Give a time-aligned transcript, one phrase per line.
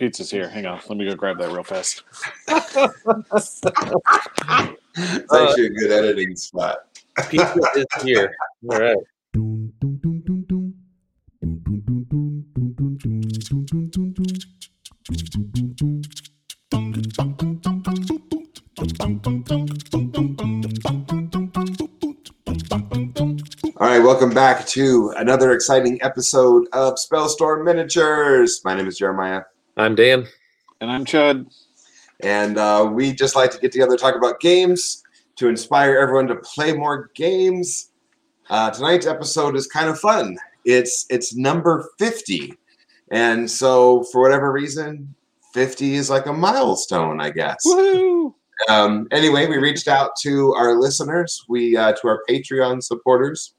[0.00, 0.48] Pizza's here.
[0.48, 0.80] Hang on.
[0.88, 2.04] Let me go grab that real fast.
[2.46, 3.66] That's
[5.30, 6.78] actually a good editing spot.
[7.28, 8.34] Pizza is here.
[8.70, 8.96] All right.
[23.76, 28.62] All right, welcome back to another exciting episode of Spellstorm Miniatures.
[28.64, 29.42] My name is Jeremiah.
[29.80, 30.26] I'm Dan.
[30.82, 31.46] And I'm Chud.
[32.22, 35.02] and uh, we just like to get together to talk about games
[35.36, 37.90] to inspire everyone to play more games.
[38.50, 40.36] Uh, tonight's episode is kind of fun.
[40.66, 42.52] It's it's number fifty,
[43.10, 45.14] and so for whatever reason,
[45.54, 47.64] fifty is like a milestone, I guess.
[47.66, 48.34] Woohoo!
[48.68, 53.54] um, anyway, we reached out to our listeners, we uh, to our Patreon supporters,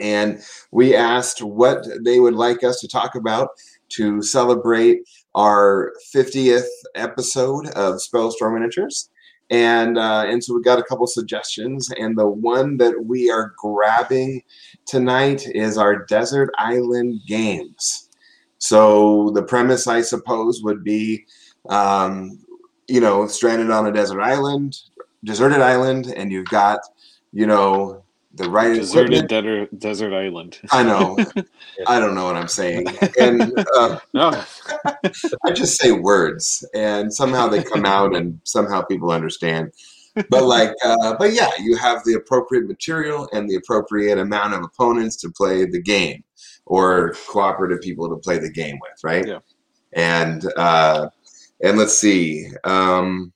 [0.00, 3.50] and we asked what they would like us to talk about
[3.90, 5.00] to celebrate
[5.34, 9.10] our 50th episode of Spellstorm Miniatures.
[9.50, 13.52] And uh, and so we've got a couple suggestions, and the one that we are
[13.58, 14.42] grabbing
[14.86, 18.08] tonight is our Desert Island Games.
[18.56, 21.26] So the premise, I suppose, would be
[21.68, 22.38] um,
[22.88, 24.76] you know, stranded on a desert island,
[25.24, 26.80] deserted island, and you've got,
[27.32, 28.03] you know,
[28.36, 29.28] the right Deserted
[29.78, 30.58] desert island.
[30.72, 31.16] I know.
[31.86, 32.86] I don't know what I'm saying.
[33.20, 34.42] And uh, No.
[35.44, 39.72] I just say words, and somehow they come out, and somehow people understand.
[40.30, 44.62] But like, uh, but yeah, you have the appropriate material and the appropriate amount of
[44.62, 46.24] opponents to play the game,
[46.66, 49.26] or cooperative people to play the game with, right?
[49.26, 49.38] Yeah.
[49.92, 51.08] And uh,
[51.62, 53.32] and let's see, um,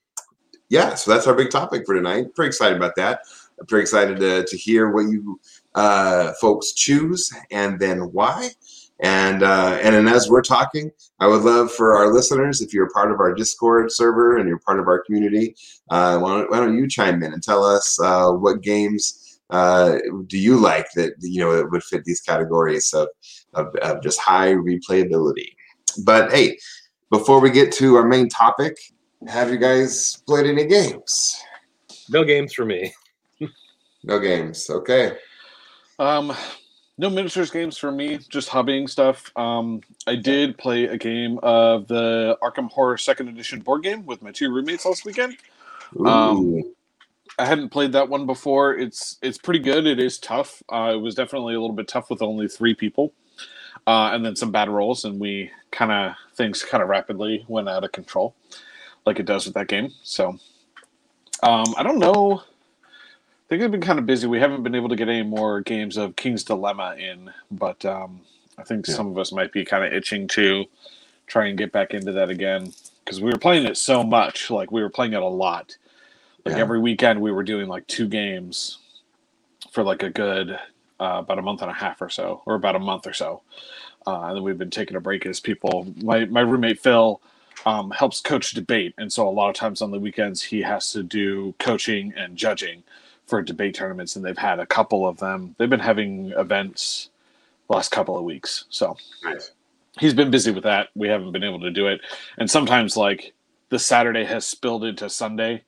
[0.71, 0.95] yeah.
[0.95, 2.35] So that's our big topic for tonight.
[2.35, 3.21] Pretty excited about that.
[3.61, 5.41] I'm pretty excited to to hear what you
[5.75, 8.51] uh, folks choose and then why.
[9.01, 13.13] And uh, and as we're talking, I would love for our listeners, if you're part
[13.13, 15.55] of our Discord server and you're part of our community,
[15.91, 19.99] uh, why, don't, why don't you chime in and tell us uh, what games uh,
[20.27, 23.09] do you like that you know would fit these categories of,
[23.55, 25.55] of, of just high replayability.
[26.05, 26.59] But hey,
[27.11, 28.77] before we get to our main topic,
[29.29, 31.41] have you guys played any games?
[32.11, 32.93] No games for me.
[34.05, 34.69] No games.
[34.71, 35.17] Okay.
[35.99, 36.35] Um,
[36.99, 39.33] no miniatures games for me, just hobbying stuff.
[39.37, 44.21] Um, I did play a game of the Arkham Horror Second Edition board game with
[44.21, 45.37] my two roommates last weekend.
[46.05, 46.63] Um,
[47.39, 48.75] I hadn't played that one before.
[48.75, 49.87] It's it's pretty good.
[49.87, 50.63] It is tough.
[50.69, 53.13] Uh, it was definitely a little bit tough with only three people,
[53.87, 57.69] uh, and then some bad rolls, and we kind of things kind of rapidly went
[57.69, 58.35] out of control,
[59.07, 59.93] like it does with that game.
[60.03, 60.31] So,
[61.43, 62.43] um, I don't know.
[63.49, 64.27] I think I've been kind of busy.
[64.27, 68.23] We haven't been able to get any more games of King's Dilemma in, but um,
[68.59, 68.95] I think Yeah.
[68.97, 70.67] some of us might be kind of itching to
[71.29, 72.73] try and get back into that again
[73.05, 74.51] because we were playing it so much.
[74.51, 75.77] Like we were playing it a lot.
[76.45, 76.63] Like Yeah.
[76.63, 78.79] every weekend, we were doing like two games
[79.73, 80.53] for like a good
[81.01, 83.43] uh, about a month and a half or so, or about a month or so.
[84.07, 85.87] Uh, and then we've been taking a break as people.
[86.03, 87.21] My my roommate Phil
[87.67, 90.93] um, helps coach debate, and so a lot of times on the weekends he has
[90.93, 92.85] to do coaching and judging
[93.29, 95.55] for debate tournaments, and they've had a couple of them.
[95.59, 97.11] They've been having events
[97.69, 99.53] the last couple of weeks, so Nice.
[100.01, 100.89] he's been busy with that.
[100.97, 102.01] We haven't been able to do it,
[102.39, 103.35] and sometimes like
[103.69, 105.63] the Saturday has spilled into Sunday,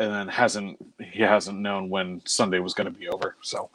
[0.00, 3.36] and then hasn't he hasn't known when Sunday was going to be over.
[3.42, 3.70] So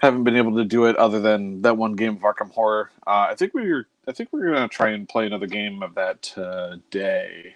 [0.00, 2.90] haven't been able to do it other than that one game of Arkham Horror.
[3.06, 5.84] Uh, I think we were I think we're going to try and play another game
[5.84, 7.54] of that today,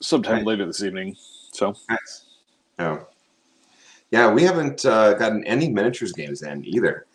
[0.00, 0.44] sometime Nice.
[0.46, 1.16] later this evening.
[1.52, 2.26] So Nice.
[2.78, 2.98] Yeah.
[4.12, 7.06] Yeah, we haven't uh, gotten any miniatures games in either.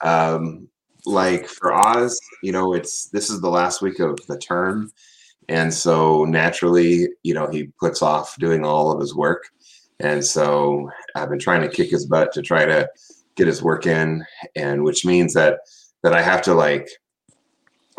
[0.00, 0.68] Um,
[1.04, 4.90] like for Oz, you know, it's this is the last week of the term,
[5.50, 9.44] and so naturally, you know, he puts off doing all of his work,
[10.00, 12.88] and so I've been trying to kick his butt to try to
[13.36, 14.24] get his work in,
[14.56, 15.60] and which means that
[16.02, 16.88] that I have to like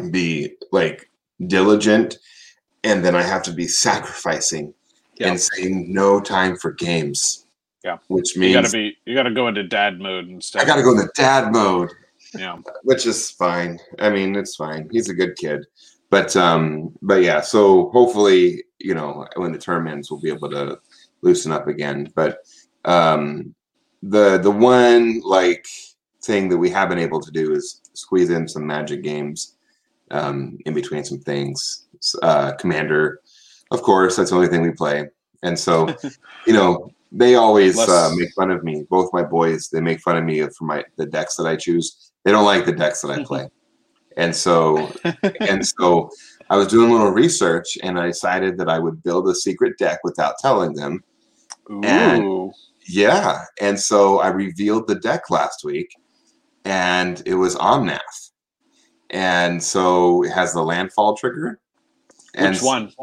[0.10, 1.10] be like
[1.46, 2.18] diligent,
[2.84, 4.74] and then I have to be sacrificing
[5.20, 5.30] Yeah.
[5.30, 7.46] and saying no time for games.
[7.88, 8.00] Yeah.
[8.10, 10.62] Which means you got to be you got to go into dad mode instead.
[10.62, 11.90] I got to go into dad mode,
[12.38, 12.58] Yeah.
[12.84, 13.80] which is fine.
[14.00, 14.90] I mean, it's fine.
[14.92, 15.66] He's a good kid.
[16.10, 20.50] But um but yeah, so hopefully, you know, when the term ends we'll be able
[20.50, 20.80] to
[21.22, 22.12] loosen up again.
[22.14, 22.40] But
[22.84, 23.56] um
[24.04, 25.66] the the one like
[26.24, 29.56] thing that we have been able to do is squeeze in some magic games
[30.12, 31.86] um in between some things.
[32.22, 33.22] Uh commander,
[33.72, 35.08] of course, that's the only thing we play.
[35.44, 35.88] And so,
[36.48, 38.86] you know, they always uh, make fun of me.
[38.90, 42.12] Both my boys, they make fun of me for my the decks that I choose.
[42.24, 43.50] They don't like the decks that I play,
[44.18, 44.92] and so
[45.40, 46.10] and so
[46.50, 49.78] I was doing a little research and I decided that I would build a secret
[49.78, 51.04] deck without telling them.
[51.84, 52.52] And- Ooh.
[52.90, 53.44] Yeah.
[53.60, 55.90] And so I revealed the deck last week
[56.64, 58.32] and it was Omnath.
[59.10, 61.60] And so it has the landfall trigger.
[62.34, 62.94] And Which one?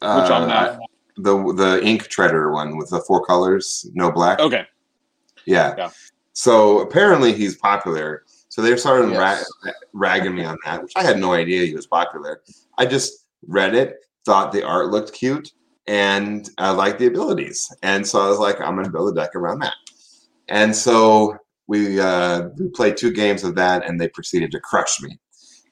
[0.00, 0.78] uh, Which Omnath?
[1.22, 4.38] The the ink treader one with the four colors, no black.
[4.40, 4.66] Okay.
[5.46, 5.74] Yeah.
[5.76, 5.90] Yeah.
[6.32, 8.24] So apparently he's popular.
[8.48, 9.44] So they started Yes.
[9.64, 12.42] ra- ragging me on that, which I had no idea he was popular.
[12.78, 15.52] I just read it, thought the art looked cute,
[15.86, 17.72] and I liked the abilities.
[17.82, 19.74] And so I was like, I'm going to build a deck around that.
[20.48, 21.36] And so
[21.68, 25.18] we uh, we played two games of that, and they proceeded to crush me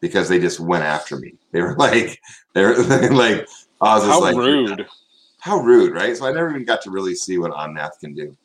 [0.01, 1.35] because they just went after me.
[1.53, 2.21] They were like,
[2.55, 2.77] they were
[3.11, 3.47] like,
[3.81, 4.87] I was just How like, rude.
[5.41, 6.17] How rude, right?
[6.17, 8.37] So I never even got to really see what Omnath can do,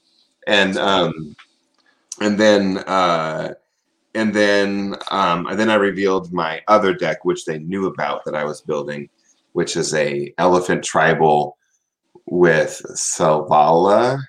[0.48, 1.36] and um,
[2.22, 3.54] and then uh,
[4.16, 8.36] and then um, and then I revealed my other deck, which they knew about that
[8.36, 9.10] I was building,
[9.54, 11.57] which is a elephant tribal
[12.25, 14.19] with Selvala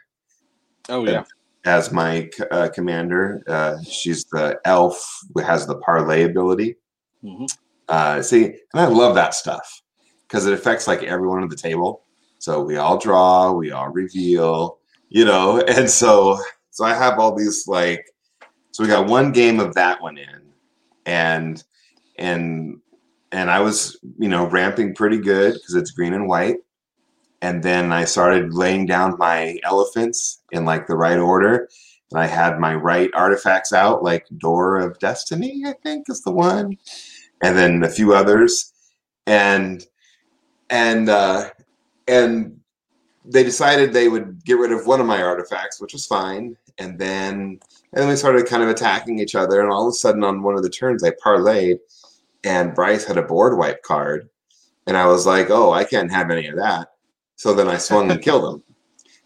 [0.89, 1.25] Oh yeah.
[1.65, 3.43] as my uh, commander.
[3.47, 6.77] Uh, she's the elf who has the parley ability.
[7.23, 7.49] Mhm.
[7.89, 9.83] Uh, see, and I love that stuff
[10.27, 12.04] because it affects like everyone at the table.
[12.45, 16.39] So we all draw, we all reveal, you know, and so
[16.73, 18.05] so I have all these like,
[18.71, 20.53] so we got one game of that one in,
[21.07, 21.65] and
[22.19, 22.81] and
[23.33, 26.57] and I was you know ramping pretty good because it's green and white,
[27.41, 31.67] and then I started laying down my elephants in like the right order,
[32.11, 36.33] and I had my right artifacts out, like Door of Destiny, I think is the
[36.33, 36.77] one,
[37.43, 38.71] and then a few others,
[39.27, 39.83] and
[40.69, 41.51] and uh,
[42.09, 42.61] and
[43.25, 46.99] they decided they would get rid of one of my artifacts, which was fine, and
[46.99, 47.59] then
[47.93, 50.43] and then we started kind of attacking each other, and all of a sudden on
[50.43, 51.79] one of the turns I parleyed,
[52.45, 54.29] and Bryce had a board wipe card,
[54.87, 56.89] and I was like, oh, I can't have any of that.
[57.37, 58.63] So then I swung and killed him.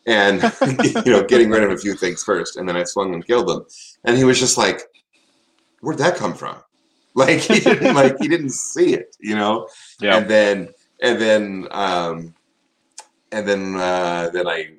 [0.07, 0.43] And
[1.07, 3.51] you know, getting rid of a few things first, and then I swung and killed
[3.51, 3.65] him.
[4.05, 4.83] And he was just like,
[5.81, 6.57] Where'd that come from?
[7.15, 9.67] Like he didn't like he didn't see it, you know?
[10.01, 10.19] Yeah.
[10.19, 10.69] And then
[11.03, 12.35] and then um
[13.33, 14.71] and then uh then I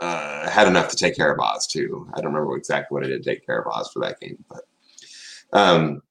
[0.00, 2.08] uh had enough to take care of Oz too.
[2.14, 4.42] I don't remember exactly what I did to take care of Oz for that game,
[4.48, 4.64] but
[5.52, 6.02] um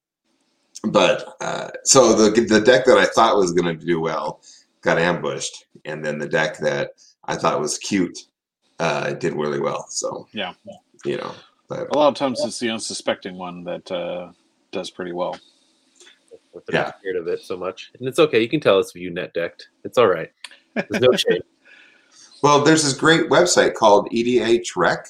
[0.86, 4.42] but uh so the the deck that I thought was gonna do well
[4.82, 6.92] got ambushed, and then the deck that
[7.26, 8.18] I thought was cute
[8.80, 9.86] uh, did really well.
[9.90, 10.54] So Yeah.
[11.06, 11.34] you know,
[11.70, 14.32] but A lot of times it's the unsuspecting one that uh,
[14.74, 15.40] does pretty well.
[16.56, 16.92] I've Yeah.
[17.00, 18.42] scared of it so much, and it's okay.
[18.42, 19.70] You can tell us if you net decked.
[19.86, 20.32] It's all right.
[20.76, 21.42] There's no shame.
[22.44, 25.08] Well, there's this great website called EDH Rec,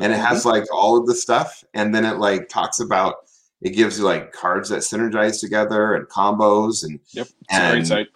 [0.00, 3.14] and it has like all of the stuff, and then it like talks about
[3.62, 7.26] it gives you like cards that synergize together and combos and Yep.
[7.26, 8.08] It's a great And- site.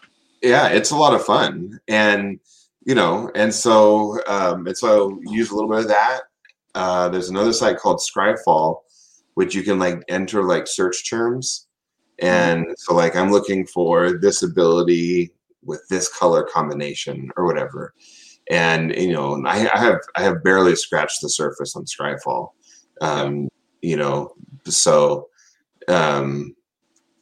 [0.42, 2.38] yeah, it's a lot of fun, and
[2.84, 6.20] you know, and so um, and so use a little bit of that.
[6.74, 8.80] Uh, there's another site called Scryfall,
[9.34, 11.66] which you can like enter like search terms,
[12.18, 15.32] and so like I'm looking for this ability
[15.64, 17.92] with this color combination or whatever,
[18.50, 22.50] and you know, I, I have I have barely scratched the surface on Scryfall,
[23.00, 23.48] um,
[23.82, 24.32] you know,
[24.64, 25.28] so
[25.88, 26.54] um,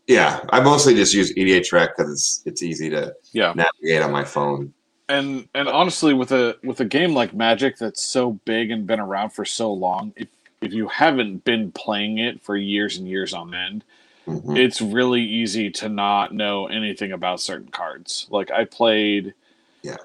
[0.06, 3.52] yeah, I mostly just use EDH Rec because it's it's easy to Yeah.
[3.54, 4.72] navigate on my phone.
[5.08, 8.98] and and honestly with a with a game like magic that's so big and been
[9.00, 10.28] around for so long if
[10.62, 13.84] if you haven't been playing it for years and years on end
[14.26, 14.58] Mhm.
[14.58, 19.34] it's really easy to not know anything about certain cards like i played
[19.82, 19.96] Yeah.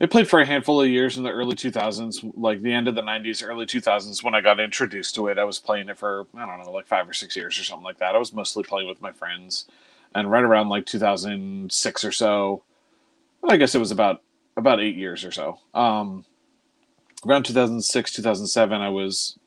[0.00, 2.96] I played for a handful of years in the early 2000s, like the end of
[2.96, 4.24] the 90s, early 2000s.
[4.24, 6.86] When I got introduced to it, I was playing it for, I don't know, like
[6.88, 8.14] five or six years or something like that.
[8.16, 9.66] I was mostly playing with my friends.
[10.14, 12.64] And right around like 2006 or so,
[13.48, 14.20] I guess it was about
[14.56, 15.60] about eight years or so.
[15.74, 16.24] Um,
[17.26, 19.38] around 2006, 2007, I was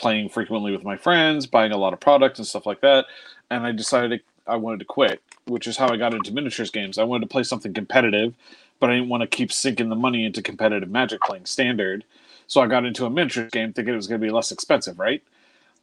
[0.00, 3.04] playing frequently with my friends, buying a lot of product and stuff like that.
[3.50, 6.98] And I decided I wanted to quit, which is how I got into miniatures games.
[6.98, 8.34] I wanted to play something competitive,
[8.80, 12.04] but I didn't want to keep sinking the money into competitive magic playing standard.
[12.46, 14.98] So I got into a miniatures game thinking it was going to be less expensive,
[14.98, 15.22] right?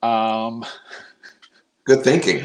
[0.02, 0.66] Um,
[1.86, 2.44] Good thinking.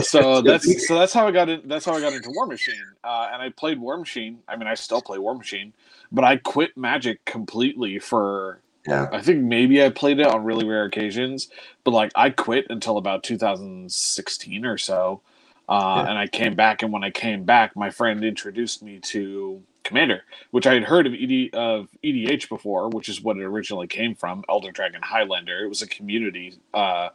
[0.00, 0.84] so that's thinking.
[0.84, 1.60] so that's how I got in.
[1.66, 4.38] That's how I got into War Machine, uh, and I played War Machine.
[4.48, 5.74] I mean, I still play War Machine,
[6.10, 8.60] but I quit Magic completely for.
[8.88, 9.08] Yeah.
[9.12, 11.50] I think maybe I played it on really rare occasions,
[11.84, 15.22] but like I quit until about 2016 or so,
[15.68, 16.10] uh, Yeah.
[16.10, 16.82] and I came back.
[16.82, 21.06] And when I came back, my friend introduced me to Commander, which I had heard
[21.08, 24.44] of ED of EDH before, which is what it originally came from.
[24.50, 25.64] Elder Dragon Highlander.
[25.64, 26.54] It was a community.
[26.74, 27.10] Uh,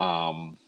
[0.00, 0.58] um,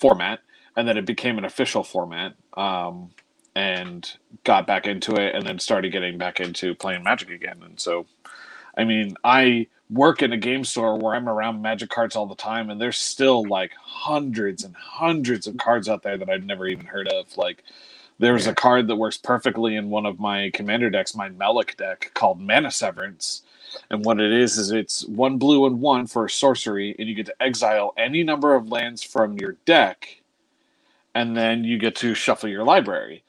[0.00, 0.40] format
[0.76, 2.34] and then it became an official format.
[2.56, 3.10] Um,
[3.56, 7.62] and got back into it, and then started getting back into playing Magic again.
[7.64, 8.06] And so,
[8.76, 12.34] I mean, I work in a game store where I'm around Magic cards all the
[12.34, 16.66] time, and there's still like hundreds and hundreds of cards out there that I've never
[16.66, 17.36] even heard of.
[17.36, 17.62] Like,
[18.18, 22.10] there's a card that works perfectly in one of my commander decks, my Melek deck,
[22.14, 23.42] called Mana Severance.
[23.90, 27.14] And what it is is it's one blue and one for a sorcery, and you
[27.14, 30.22] get to exile any number of lands from your deck,
[31.14, 33.22] and then you get to shuffle your library.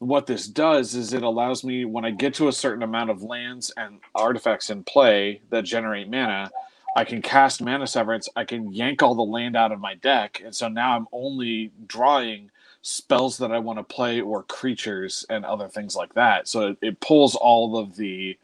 [0.00, 3.22] What this does is it allows me when I get to a certain amount of
[3.22, 6.50] lands and artifacts in play that generate mana,
[6.96, 8.28] I can cast Mana Severance.
[8.36, 11.72] I can yank all the land out of my deck, and so now I'm only
[11.86, 12.50] drawing
[12.82, 16.48] spells that I want to play or creatures and other things like that.
[16.48, 18.38] So it, it pulls all of the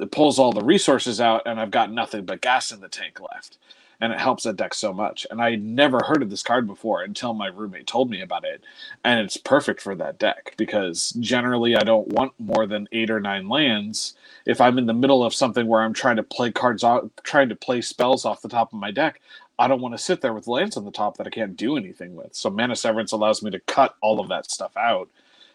[0.00, 3.20] it pulls all the resources out, and I've got nothing but gas in the tank
[3.20, 3.58] left.
[4.04, 5.26] And it helps that deck so much.
[5.30, 8.62] And I never heard of this card before until my roommate told me about it.
[9.02, 13.18] And it's perfect for that deck because generally I don't want more than eight or
[13.18, 14.12] nine lands.
[14.44, 17.48] If I'm in the middle of something where I'm trying to play cards out, trying
[17.48, 19.22] to play spells off the top of my deck,
[19.58, 21.78] I don't want to sit there with lands on the top that I can't do
[21.78, 22.34] anything with.
[22.34, 25.08] So Mana Severance allows me to cut all of that stuff out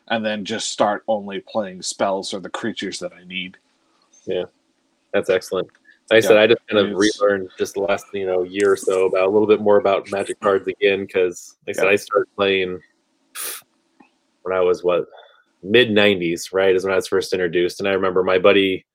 [0.07, 3.57] and then just start only playing spells or the creatures that I need.
[4.25, 4.45] Yeah,
[5.13, 5.69] that's excellent.
[6.11, 8.43] Like I Yeah, said, I just kind of it's- relearned just the last you know
[8.43, 11.79] year or so about a little bit more about Magic cards again because, like I
[11.79, 12.79] said, I started playing
[14.43, 15.05] when I was what
[15.63, 16.75] mid '90s, right?
[16.75, 18.85] Is when I was first introduced, and I remember my buddy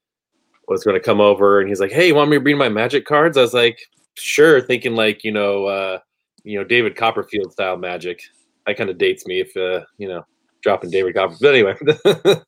[0.67, 2.69] was going to come over and he's like, "Hey, you want me to bring my
[2.69, 3.79] Magic cards?" I was like,
[4.15, 5.99] "Sure," thinking like you know, uh,
[6.43, 8.21] you know, David Copperfield style Magic.
[8.67, 10.25] That kind of dates me if uh, you know
[10.63, 11.41] dropping David Copperfield.
[11.43, 11.75] But anyway.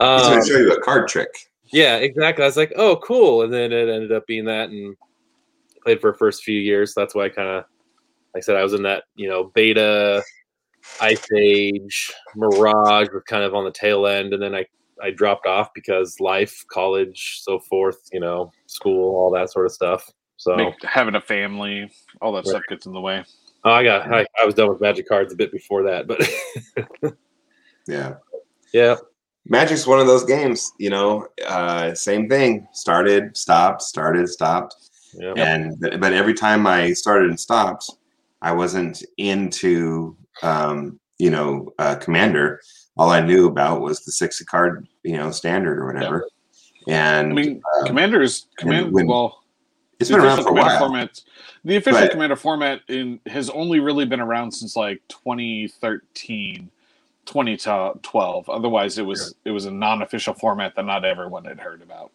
[0.00, 1.28] um, going to show you a card trick.
[1.72, 2.44] Yeah, exactly.
[2.44, 3.42] I was like, oh, cool.
[3.42, 4.96] And then it ended up being that and
[5.84, 6.94] played for the first few years.
[6.94, 7.64] That's why I kind of,
[8.34, 10.22] like I said, I was in that, you know, beta,
[11.00, 14.34] Ice Age, Mirage was kind of on the tail end.
[14.34, 14.66] And then I,
[15.02, 19.72] I dropped off because life, college, so forth, you know, school, all that sort of
[19.72, 20.10] stuff.
[20.36, 22.50] So Make, having a family, all that Right.
[22.50, 23.24] stuff gets in the way.
[23.64, 26.06] oh, I got, I, I was done with Magic cards a bit before that.
[26.06, 26.20] But
[27.86, 28.14] Yeah.
[28.72, 28.96] yeah,
[29.46, 32.68] Magic's one of those games, you know, uh, same thing.
[32.72, 34.76] Started, stopped, started, stopped.
[35.14, 35.32] yeah.
[35.36, 37.90] And but, every time I started and stopped,
[38.42, 42.60] I wasn't into um, you know, uh, commander.
[42.96, 46.26] All I knew about was the 60 card, you know, standard or whatever.
[46.88, 49.44] And I mean, um, Commanders, Command, when- well,
[49.98, 50.78] it's been around for a while.
[50.78, 51.20] format,
[51.64, 56.70] the official But- Commander format in has only really been around since like 2013,
[57.26, 58.48] 2012.
[58.48, 62.12] Otherwise, it was it was a non-official format that not everyone had heard about.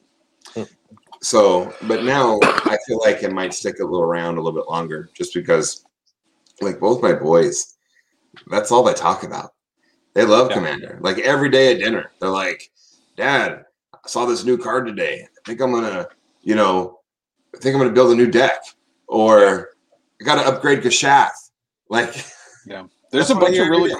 [1.21, 4.69] So, but now I feel like it might stick a little around a little bit
[4.69, 5.85] longer just because,
[6.61, 7.77] like, both my boys,
[8.47, 9.53] that's all they talk about.
[10.13, 10.57] They love Yeah.
[10.57, 10.99] Commander.
[11.01, 12.71] Like, every day at dinner, they're like,
[13.17, 15.23] Dad, I saw this new card today.
[15.23, 16.07] I think I'm going to,
[16.43, 16.99] you know,
[17.55, 18.61] I think I'm going to build a new deck
[19.07, 19.69] or
[20.21, 21.49] I got to upgrade Gishath.
[21.89, 22.13] Like,
[22.67, 23.99] yeah, There's a bunch of really day.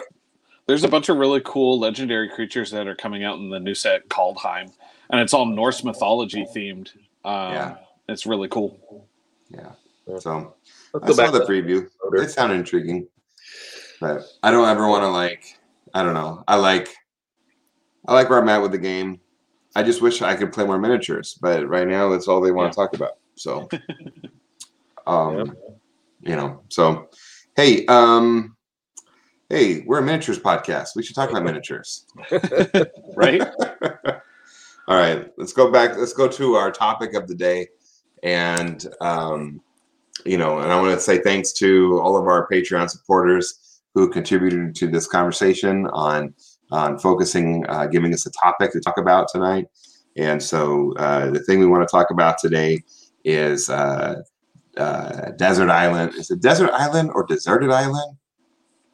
[0.68, 3.76] There's a bunch of really cool legendary creatures that are coming out in the new
[3.76, 4.72] set called Heim,
[5.10, 6.92] and it's all Norse mythology themed.
[7.24, 7.76] Um, Yeah.
[8.10, 9.08] it's really cool.
[9.50, 9.72] Yeah.
[10.20, 10.56] So
[10.94, 11.88] Let's I saw back the preview.
[12.04, 12.24] Order.
[12.24, 13.08] It sounded intriguing,
[14.00, 15.60] but I don't ever want to like.
[15.94, 16.44] I don't know.
[16.48, 16.90] I like.
[18.08, 19.20] I like where I'm at with the game.
[19.76, 22.68] I just wish I could play more miniatures, but right now that's all they want
[22.68, 22.72] Yeah.
[22.72, 23.18] to talk about.
[23.36, 23.68] So,
[25.08, 25.56] um,
[26.22, 26.62] you know.
[26.70, 27.10] So,
[27.56, 28.55] hey, um,
[29.50, 30.90] hey, we're a miniatures podcast.
[30.96, 32.06] We should talk about miniatures.
[33.16, 33.42] Right?
[34.88, 35.98] All right, let's go back.
[35.98, 37.70] Let's go to our topic of the day,
[38.22, 39.62] and um,
[40.26, 44.10] you know, and I want to say thanks to all of our Patreon supporters who
[44.10, 46.36] contributed to this conversation on
[46.72, 49.66] on focusing, uh, giving us a topic to talk about tonight.
[50.18, 52.84] And so, uh, the thing we want to talk about today
[53.24, 54.22] is uh,
[54.78, 56.14] uh, desert island.
[56.14, 58.18] Is it desert island or deserted island?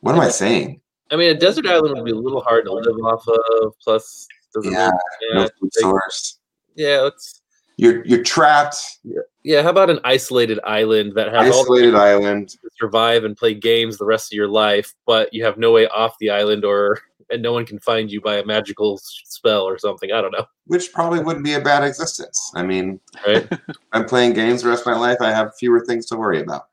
[0.01, 0.81] What am I saying?
[1.11, 3.73] I mean, a desert island would be a little hard to live off of.
[3.83, 4.91] Plus, doesn't Yeah,
[5.33, 6.39] No food source.
[6.75, 7.41] yeah, let's
[7.77, 9.21] You're you're trapped, yeah.
[9.43, 12.49] yeah, How about an isolated island that has all isolated island.
[12.49, 15.87] to survive and play games the rest of your life, but you have no way
[15.87, 19.77] off the island, or and no one can find you by a magical spell or
[19.77, 20.11] something.
[20.11, 20.45] I don't know.
[20.65, 22.51] which probably wouldn't be a bad existence.
[22.55, 23.47] I mean, Right?
[23.93, 25.17] I'm playing games the rest of my life.
[25.21, 26.67] I have fewer things to worry about.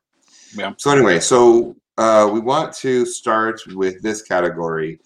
[0.53, 0.73] Yeah.
[0.77, 5.01] So anyway, so uh, we want to start with this category,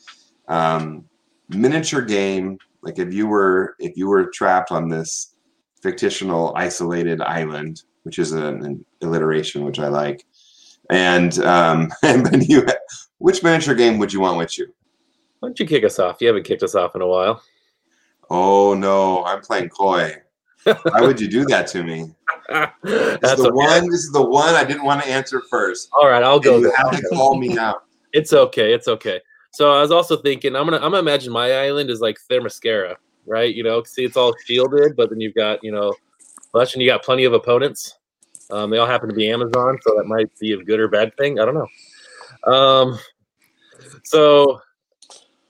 [0.47, 1.03] um,
[1.49, 2.59] miniature game.
[2.83, 5.35] Like if you were if you were trapped on this
[5.81, 10.23] fictional isolated island, which is an, an alliteration which I like,
[10.91, 12.63] and um, and then you
[13.17, 14.67] which miniature game would you want with you?
[15.39, 16.21] Why don't you kick us off?
[16.21, 17.41] You haven't kicked us off in a while.
[18.29, 20.13] Oh no, I'm playing coy.
[20.63, 22.13] Why would you do that to me?
[22.49, 23.51] That's the okay.
[23.51, 23.89] one.
[23.89, 25.89] This is the one I didn't want to answer first.
[25.93, 26.57] All right, I'll go.
[26.57, 27.83] You have to call me out.
[28.15, 28.75] It's okay.
[28.75, 29.19] It's okay.
[29.53, 32.95] So I was also thinking, I'm gonna I'm gonna imagine my island is like Themyscira,
[33.25, 33.55] right?
[33.55, 35.95] You know, see, it's all shielded, but then you've got you know,
[36.53, 37.97] and you got plenty of opponents.
[38.51, 41.17] Um, they all happen to be Amazon, so that might be a good or bad
[41.17, 41.39] thing.
[41.39, 42.53] I don't know.
[42.53, 42.99] Um,
[44.03, 44.59] so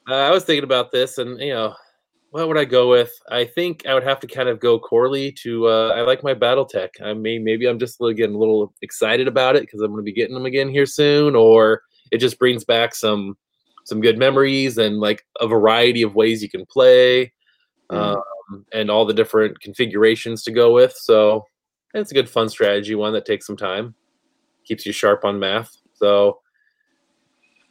[0.10, 1.74] uh, I was thinking about this, and you know,
[2.34, 3.14] what would I go with?
[3.30, 5.68] I think I would have to kind of go Corley to.
[5.68, 6.90] Uh, I like my BattleTech.
[7.04, 10.04] I mean, maybe I'm just getting a little excited about it because I'm going to
[10.04, 13.38] be getting them again here soon, or it just brings back some
[13.84, 17.32] some good memories and like a variety of ways you can play,
[17.92, 18.16] Mhm.
[18.50, 20.94] um, and all the different configurations to go with.
[20.94, 21.46] So
[21.94, 23.94] it's a good fun strategy, one that takes some time,
[24.66, 25.70] keeps you sharp on math.
[25.94, 26.40] So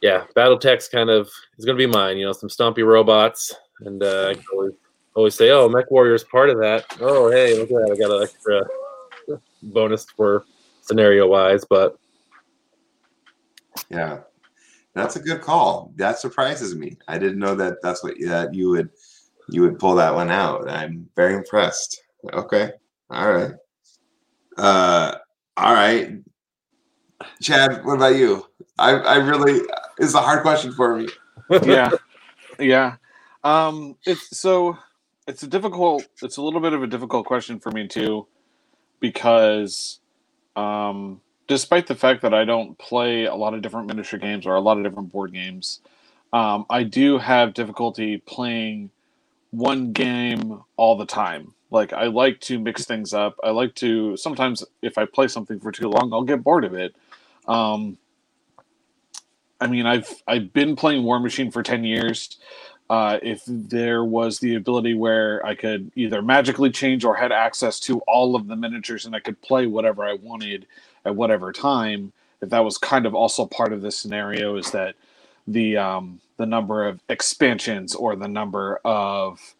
[0.01, 2.17] yeah, BattleTech's kind of is going to be mine.
[2.17, 3.53] You know, some stompy robots,
[3.85, 4.73] and uh, I can always,
[5.15, 7.91] always say, "Oh, Mech Warrior's part of that." Oh, hey, look at that!
[7.91, 9.39] I got an extra
[9.73, 10.45] bonus for
[10.81, 11.97] scenario wise, but
[13.89, 14.19] Yeah,
[14.93, 15.91] that's a good call.
[15.95, 16.97] That surprises me.
[17.07, 18.89] I didn't know that that's what that you would
[19.49, 20.69] you would pull that one out.
[20.69, 22.01] I'm very impressed.
[22.31, 22.71] Okay,
[23.09, 23.51] all right,
[24.57, 25.15] uh,
[25.57, 26.19] all right.
[27.41, 28.45] Chad, what about you?
[28.77, 29.61] I I really
[29.97, 31.07] it's a hard question for me.
[31.65, 31.89] yeah
[32.59, 32.95] yeah
[33.43, 34.77] um it's so
[35.27, 38.27] it's a difficult it's a little bit of a difficult question for me too
[39.01, 39.99] because
[40.55, 44.55] um despite the fact that i don't play a lot of different miniature games or
[44.55, 45.81] a lot of different board games
[46.33, 48.89] um i do have difficulty playing
[49.51, 51.53] one game all the time.
[51.71, 53.35] Like i like to mix things up.
[53.43, 56.73] I like to sometimes if i play something for too long i'll get bored of
[56.73, 56.95] it.
[57.47, 57.97] Um
[59.59, 62.37] I mean, I've I've been playing War Machine for ten years.
[62.93, 67.79] Uh, if there was the ability where I could either magically change or had access
[67.81, 70.67] to all of the miniatures and I could play whatever I wanted
[71.05, 74.95] at whatever time, if that was kind of also part of this scenario, is that
[75.47, 79.55] the um, the number of expansions or the number of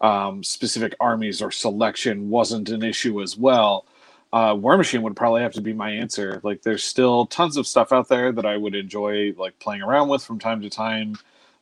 [0.00, 3.84] um, specific armies or selection wasn't an issue as well
[4.32, 6.40] uh, War Machine would probably have to be my answer.
[6.42, 10.08] Like, there's still tons of stuff out there that I would enjoy like playing around
[10.08, 11.16] with from time to time.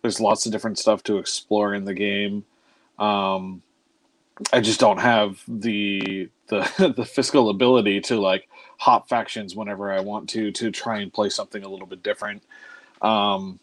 [0.06, 2.44] There's lots of different stuff to explore in the game.
[2.98, 3.62] Um,
[4.52, 10.00] I just don't have the the the fiscal ability to like hop factions whenever I
[10.00, 12.42] want to to try and play something a little bit different.
[13.02, 13.60] Um,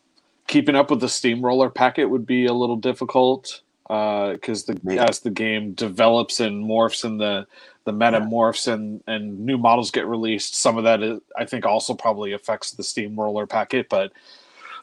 [0.47, 5.08] keeping up with the steamroller packet would be a little difficult because the Yeah.
[5.10, 7.47] as the game develops and morphs and the
[7.86, 11.65] the meta morphs and and new models get released, some of that is, I think
[11.65, 13.88] also probably affects the steamroller packet.
[13.89, 14.12] But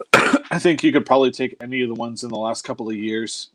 [0.50, 2.96] I think you could probably take any of the ones in the last couple of
[2.96, 3.50] years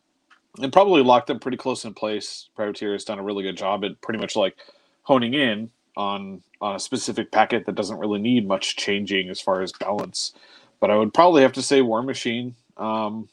[0.62, 2.49] and probably lock them pretty close in place.
[2.55, 4.55] Privateer has done a really good job at pretty much like
[5.03, 9.62] honing in on on a specific packet that doesn't really need much changing as far
[9.62, 10.34] as balance.
[10.79, 12.55] But I would probably have to say War Machine.
[12.77, 13.29] Um,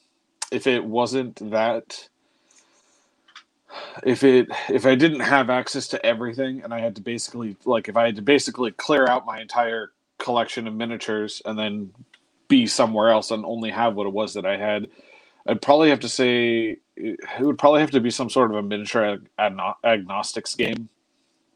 [0.50, 2.08] if it wasn't that
[4.04, 7.88] if it if I didn't have access to everything and I had to basically like
[7.88, 11.90] if I had to basically clear out my entire collection of miniatures and then
[12.48, 14.88] be somewhere else and only have what it was that I had,
[15.46, 18.62] I'd probably have to say it would probably have to be some sort of a
[18.62, 20.88] miniature ag- agnostics game.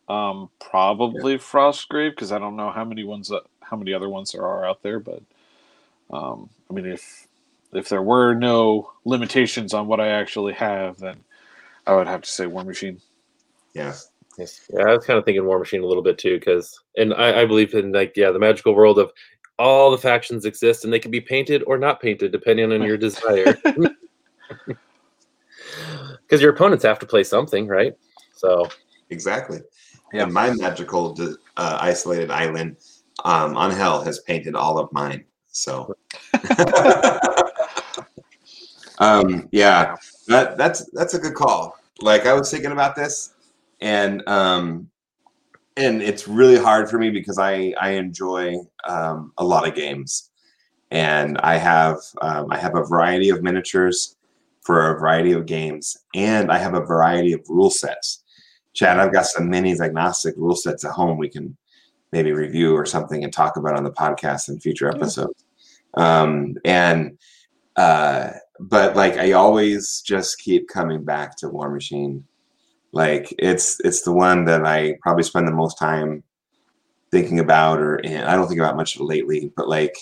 [0.09, 4.33] Um, probably Frostgrave because I don't know how many ones that, how many other ones
[4.33, 5.23] there are out there, but
[6.11, 7.27] um, I mean if
[7.73, 11.17] if there were no limitations on what I actually have, then
[11.87, 13.01] I would have to say War Machine.
[13.75, 13.95] Yeah.
[14.39, 17.43] Yeah, I was kind of thinking War Machine a little bit too, because and I,
[17.43, 19.11] I believe in like yeah, the magical world of
[19.59, 22.97] all the factions exist and they can be painted or not painted depending on your
[22.97, 23.57] desire.
[26.23, 27.97] Because your opponents have to play something, right?
[28.35, 28.69] So
[29.11, 29.61] Exactly.
[30.13, 30.25] Yeah.
[30.25, 31.17] And my magical
[31.57, 32.77] uh, isolated island
[33.25, 35.25] um, on hell has painted all of mine.
[35.49, 35.97] So,
[38.99, 39.97] um, yeah,
[40.29, 41.77] that, that's that's a good call.
[42.01, 43.33] Like I was thinking about this,
[43.81, 44.91] and um,
[45.77, 50.31] and it's really hard for me because I I enjoy um, a lot of games,
[50.91, 54.17] and I have um, I have a variety of miniatures
[54.63, 58.25] for a variety of games, and I have a variety of rule sets.
[58.73, 61.57] Chad, I've got some minis agnostic rule sets at home we can
[62.13, 65.45] maybe review or something and talk about on the podcast in future episodes.
[65.95, 67.19] Um, and
[67.77, 72.25] uh, but like I always just keep coming back to War Machine.
[72.97, 76.25] Like it's it's the one that I probably spend the most time
[77.11, 79.53] thinking about, or and I don't think about much of it lately.
[79.55, 79.97] But like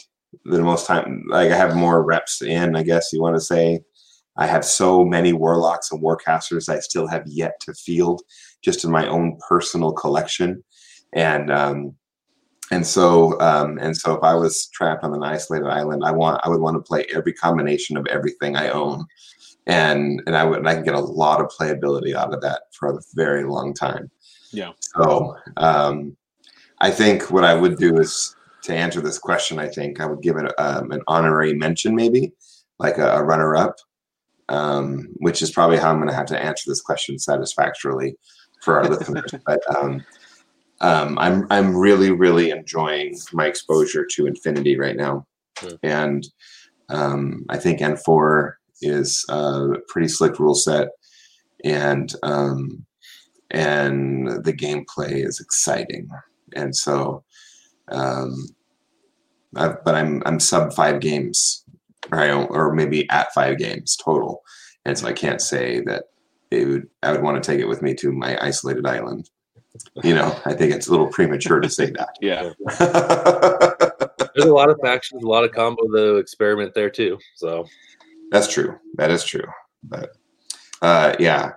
[0.44, 1.24] the most time.
[1.28, 3.80] Like I have more reps in, I guess you want to say.
[4.36, 8.22] I have so many warlocks and warcasters I still have yet to field,
[8.62, 10.64] just in my own personal collection,
[11.12, 11.94] and um,
[12.70, 16.40] and so um, and so if I was trapped on an isolated island, I want
[16.44, 19.04] I would want to play every combination of everything I own,
[19.66, 22.62] and and I would and I can get a lot of playability out of that
[22.72, 24.10] for a very long time.
[24.52, 24.72] Yeah.
[24.80, 26.16] So um,
[26.80, 29.58] I think what I would do is to answer this question.
[29.58, 32.32] I think I would give it um, an honorary mention, maybe
[32.78, 33.76] like a, a runner-up,
[34.48, 38.16] um, which is probably how I'm going to have to answer this question satisfactorily
[38.62, 39.34] for our listeners.
[39.46, 40.04] But um,
[40.80, 45.26] um, I'm I'm really really enjoying my exposure to Infinity right now,
[45.58, 45.74] Hmm.
[45.82, 46.26] and
[46.88, 50.88] um, I think N4 is a pretty slick rule set,
[51.64, 52.84] and um,
[53.50, 56.08] and the gameplay is exciting,
[56.54, 57.24] and so.
[57.88, 58.54] Um,
[59.56, 61.64] I've, but I'm I'm sub five games,
[62.10, 62.30] right?
[62.32, 64.42] Or maybe at five games total,
[64.84, 66.04] and so I can't say that
[66.50, 66.88] it would.
[67.02, 69.30] I would want to take it with me to my isolated island.
[70.02, 72.16] You know, I think it's a little premature to say that.
[72.20, 72.52] Yeah.
[74.34, 77.18] There's a lot of factions, a lot of combo to experiment there too.
[77.34, 77.66] So
[78.30, 78.78] That's true.
[78.96, 79.46] That is true.
[79.82, 80.10] But
[80.82, 81.52] uh, yeah.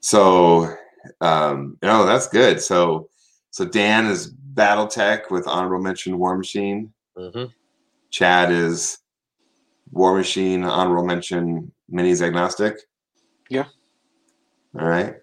[0.00, 0.74] So
[1.20, 2.60] um, no, that's good.
[2.60, 3.08] So
[3.50, 6.92] so Dan is BattleTech with honorable mention War Machine.
[7.16, 7.52] mhm.
[8.10, 8.98] Chad is
[9.92, 12.76] War Machine, honorable mention Minis Agnostic.
[13.50, 13.66] Yeah.
[14.78, 15.14] All right.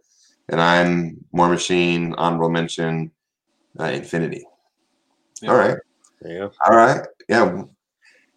[0.49, 3.12] And I'm War Machine, honorable mention
[3.79, 4.45] uh, Infinity.
[5.41, 5.51] Yeah.
[5.51, 5.77] All right.
[6.21, 6.51] there you go.
[6.65, 7.01] All right.
[7.29, 7.63] Yeah.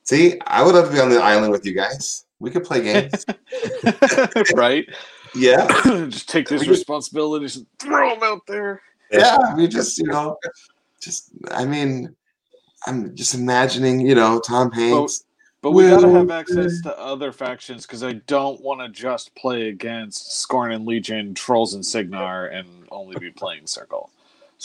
[0.04, 2.24] See, I would love to be on the island with you guys.
[2.40, 3.24] We could play games.
[4.54, 4.86] right?
[5.34, 5.66] yeah.
[6.08, 8.82] just take We these responsibilities and throw them out there.
[9.10, 9.54] Yeah.
[9.56, 10.36] We just, you know,
[11.00, 12.14] just, I mean,
[12.86, 15.24] I'm just imagining, you know, Tom Hanks.
[15.60, 19.68] But we gotta have access to other factions because I don't want to just play
[19.68, 24.10] against Skorne and Legion, Trolls and Cygnar, and only be playing Circle.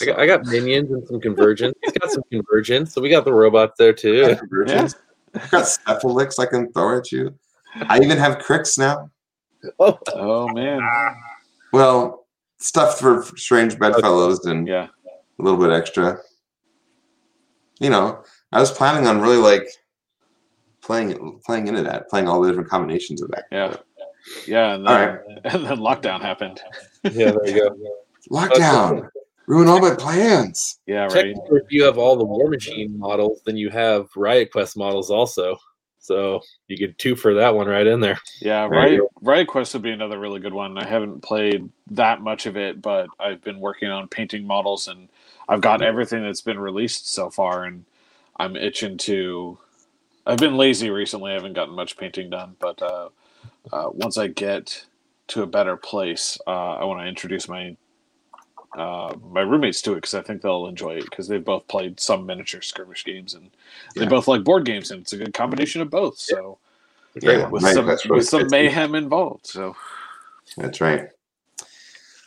[0.01, 1.75] I got, I got minions and some convergence.
[1.83, 4.35] He's got some convergence, so we got the robots there too.
[4.35, 4.95] Convergence.
[5.33, 7.33] I've got Cephalix I can throw at you.
[7.89, 9.09] I even have Cryx now.
[9.79, 10.81] Oh, Oh man,
[11.71, 12.25] Well,
[12.59, 14.87] stuff for strange bedfellows and yeah,
[15.39, 16.17] a little bit extra.
[17.79, 19.67] You know, I was planning on really like
[20.81, 23.45] playing playing into that, playing all the different combinations of that.
[23.51, 23.75] yeah,
[24.47, 24.73] yeah.
[24.75, 26.61] And All then, and then lockdown happened.
[27.03, 27.75] yeah, there you go.
[28.31, 29.09] Lockdown,
[29.47, 30.79] ruin all my plans.
[30.87, 31.11] Yeah, right.
[31.13, 35.09] Technically, if you have all the War Machine models, then you have Riot Quest models
[35.09, 35.57] also.
[36.03, 38.19] So you get two for that one right in there.
[38.41, 40.77] Yeah, There Riot, you Riot Quest would be another really good one.
[40.77, 45.07] I haven't played that much of it, but I've been working on painting models and
[45.47, 47.85] I've got everything that's been released so far, and
[48.37, 49.57] I'm itching to.
[50.25, 51.31] I've been lazy recently.
[51.31, 53.09] I haven't gotten much painting done, but uh,
[53.71, 54.85] uh, once I get
[55.27, 57.75] to a better place, uh, I want to introduce my
[58.77, 61.99] uh, my roommates to it because I think they'll enjoy it because they've both played
[61.99, 63.49] some miniature skirmish games and
[63.95, 66.17] they both like board games, and it's a good combination of both.
[66.17, 66.57] So
[67.21, 69.45] Great Yeah, with some really with some mayhem involved.
[69.45, 69.75] So
[70.57, 71.07] That's right.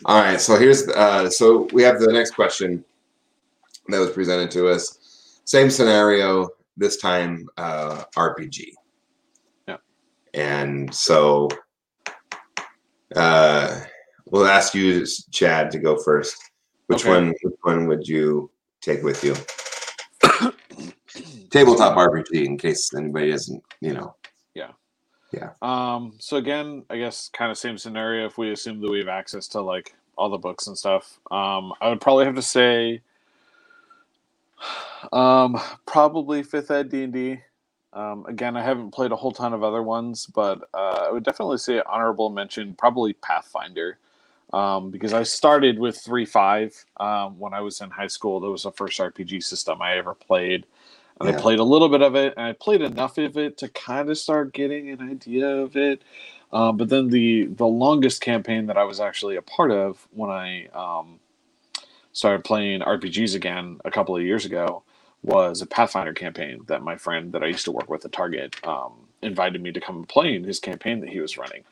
[0.05, 2.85] All right, so here's uh, so we have the next question
[3.89, 5.41] that was presented to us.
[5.45, 8.73] Same scenario, this time uh, RPG.
[9.67, 9.77] Yeah.
[10.35, 11.49] And so
[13.15, 13.81] uh,
[14.27, 16.37] we'll ask you, Chad, to go first.
[16.87, 17.11] Which Okay.
[17.11, 17.35] one?
[17.43, 19.35] Which one would you take with you?
[21.51, 24.15] Tabletop RPG, in case anybody doesn't, you know.
[24.55, 24.73] Yeah.
[25.33, 25.51] Yeah.
[25.63, 28.27] Um, so again, I guess kind of same scenario.
[28.27, 31.73] If we assume that we have access to like all the books and stuff, um,
[31.81, 33.01] I would probably have to say,
[35.13, 37.41] um, probably fifth ed D and D.
[37.93, 41.25] Um, again, I haven't played a whole ton of other ones, but uh, I would
[41.25, 43.99] definitely say honorable mention, probably Pathfinder,
[44.53, 48.41] um, because I started with three five um, when I was in high school.
[48.41, 50.67] That was the first RPG system I ever played.
[51.19, 53.69] And I played a little bit of it, and I played enough of it to
[53.71, 56.03] kind of start getting an idea of it.
[56.53, 60.31] Um, but then the the longest campaign that I was actually a part of when
[60.31, 61.19] I um,
[62.13, 64.83] started playing RPGs again a couple of years ago
[65.23, 68.57] was a Pathfinder campaign that my friend that I used to work with at Target
[68.67, 71.65] um, invited me to come and play in his campaign that he was running.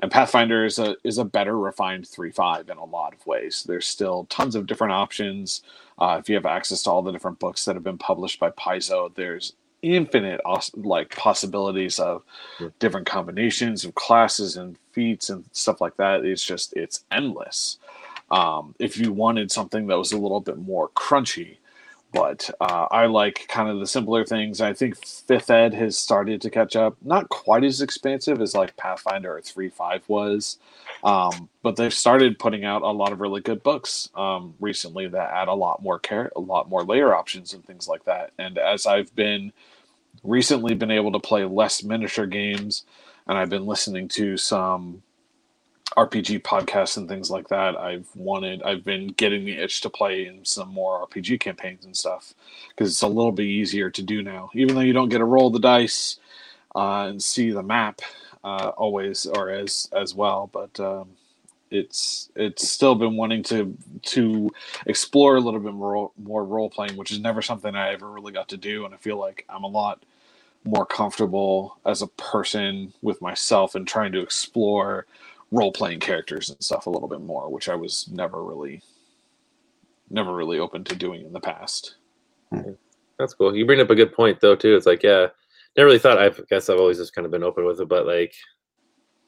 [0.00, 3.64] And Pathfinder is a is a better refined three five in a lot of ways.
[3.66, 5.62] There's still tons of different options.
[5.98, 8.50] Uh, if you have access to all the different books that have been published by
[8.50, 10.40] Paizo, there's infinite
[10.74, 12.22] like possibilities of
[12.60, 12.68] Yeah.
[12.78, 16.24] different combinations of classes and feats and stuff like that.
[16.24, 17.78] It's just it's endless.
[18.30, 21.58] Um, if you wanted something that was a little bit more crunchy,
[22.12, 24.60] but uh, I like kind of the simpler things.
[24.60, 26.96] I think Fifth Ed has started to catch up.
[27.02, 30.58] Not quite as expansive as like Pathfinder or Three Five was,
[31.04, 35.32] um, but they've started putting out a lot of really good books um, recently that
[35.32, 38.32] add a lot more care, a lot more layer options and things like that.
[38.38, 39.52] And as I've been
[40.22, 42.84] recently been able to play less miniature games,
[43.26, 45.02] and I've been listening to some
[45.96, 47.76] RPG podcasts and things like that.
[47.76, 51.96] I've wanted, I've been getting the itch to play in some more RPG campaigns and
[51.96, 52.34] stuff
[52.70, 54.50] because it's a little bit easier to do now.
[54.54, 56.18] Even though you don't get to roll the dice
[56.74, 58.02] uh, and see the map
[58.44, 61.08] uh, always or as as well, but um,
[61.70, 64.50] it's it's still been wanting to to
[64.86, 68.32] explore a little bit more more role playing, which is never something I ever really
[68.32, 70.02] got to do, and I feel like I'm a lot
[70.64, 75.06] more comfortable as a person with myself and trying to explore
[75.50, 78.82] role playing characters and stuff a little bit more, which I was never really
[80.10, 81.96] never really open to doing in the past.
[83.18, 83.56] That's cool.
[83.56, 84.76] You bring up a good point though too.
[84.76, 85.28] It's like, yeah,
[85.76, 86.18] never really thought.
[86.18, 88.34] I guess I've always just kind of been open with it, but like,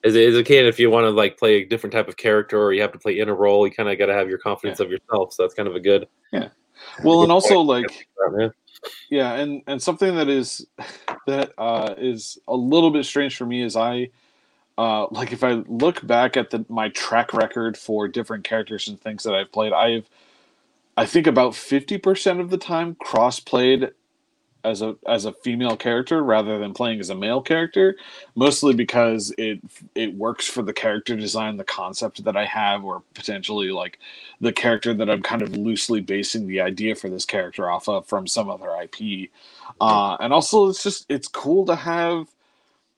[0.04, 2.16] as a, as a kid, if you want to like play a different type of
[2.16, 4.28] character or you have to play in a role, you kind of got to have
[4.28, 5.32] your confidence of yourself.
[5.32, 6.06] So that's kind of a good.
[6.32, 6.48] Yeah.
[7.02, 8.06] Well, and also like
[8.38, 8.48] Yeah.
[9.10, 10.66] yeah, and and something that is
[11.26, 14.10] that uh, is a little bit strange for me is I.
[14.78, 19.00] Uh, like if I look back at the my track record for different characters and
[19.00, 20.08] things that I've played, I've
[20.96, 23.90] I think about fifty percent of the time cross played
[24.64, 27.96] as a as a female character rather than playing as a male character,
[28.36, 29.60] mostly because it
[29.94, 33.98] it works for the character design, the concept that I have, or potentially like
[34.40, 38.06] the character that I'm kind of loosely basing the idea for this character off of
[38.06, 39.30] from some other IP.
[39.80, 42.28] Uh, and also, it's just it's cool to have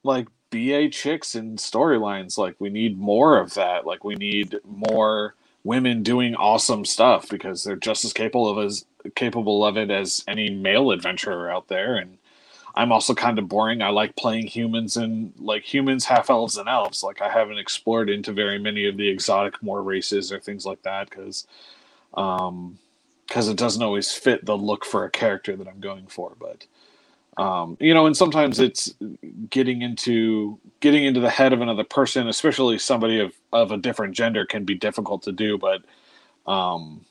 [0.04, 2.38] like BA chicks in storylines.
[2.38, 3.86] Like we need more of that.
[3.86, 5.34] Like we need more
[5.64, 8.84] women doing awesome stuff because they're just as capable of as
[9.14, 11.96] capable of it as any male adventurer out there.
[11.96, 12.18] And
[12.74, 13.82] I'm also kind of boring.
[13.82, 17.02] I like playing humans and like humans, half elves, and elves.
[17.02, 20.82] Like I haven't explored into very many of the exotic more races or things like
[20.82, 21.46] that because
[22.14, 22.78] um
[23.28, 26.32] because it doesn't always fit the look for a character that I'm going for.
[26.40, 26.66] But
[27.38, 28.94] um, you know, and sometimes it's
[29.50, 34.14] getting into getting into the head of another person, especially somebody of of a different
[34.14, 35.58] gender, can be difficult to do.
[35.58, 35.82] But
[36.46, 37.06] um,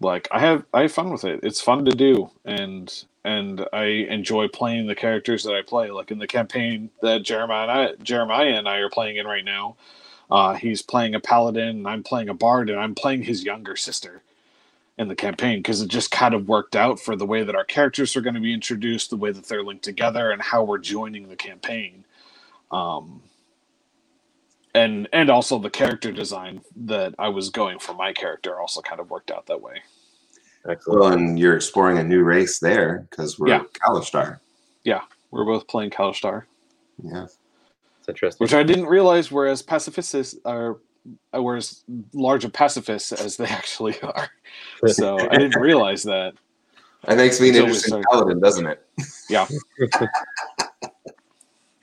[0.00, 1.40] like I have I have fun with it.
[1.42, 2.92] It's fun to do, and
[3.24, 5.90] and I enjoy playing the characters that I play.
[5.90, 9.44] Like in the campaign that Jeremiah and I, Jeremiah and I are playing in right
[9.44, 9.76] now.
[10.30, 13.76] Uh, he's playing a paladin, and I'm playing a bard, and I'm playing his younger
[13.76, 14.22] sister
[14.98, 17.64] in the campaign because it just kind of worked out for the way that our
[17.64, 20.78] characters are going to be introduced, the way that they're linked together, and how we're
[20.78, 22.04] joining the campaign.
[22.70, 23.22] Um,
[24.74, 29.00] and and also the character design that I was going for my character also kind
[29.00, 29.82] of worked out that way.
[30.68, 31.00] Excellent.
[31.00, 33.62] Well, and you're exploring a new race there because we're Yeah.
[33.86, 34.40] Kalashtar.
[35.30, 36.44] We're both playing Kalashtar,
[37.02, 37.24] Yeah.
[37.24, 38.42] It's interesting.
[38.42, 40.78] which I didn't realize were as pacifists are
[41.32, 44.28] were as large of pacifists as they actually are.
[44.86, 46.34] So I didn't realize that.
[47.04, 48.84] That makes me an interesting paladin, doesn't it?
[49.30, 49.46] Yeah.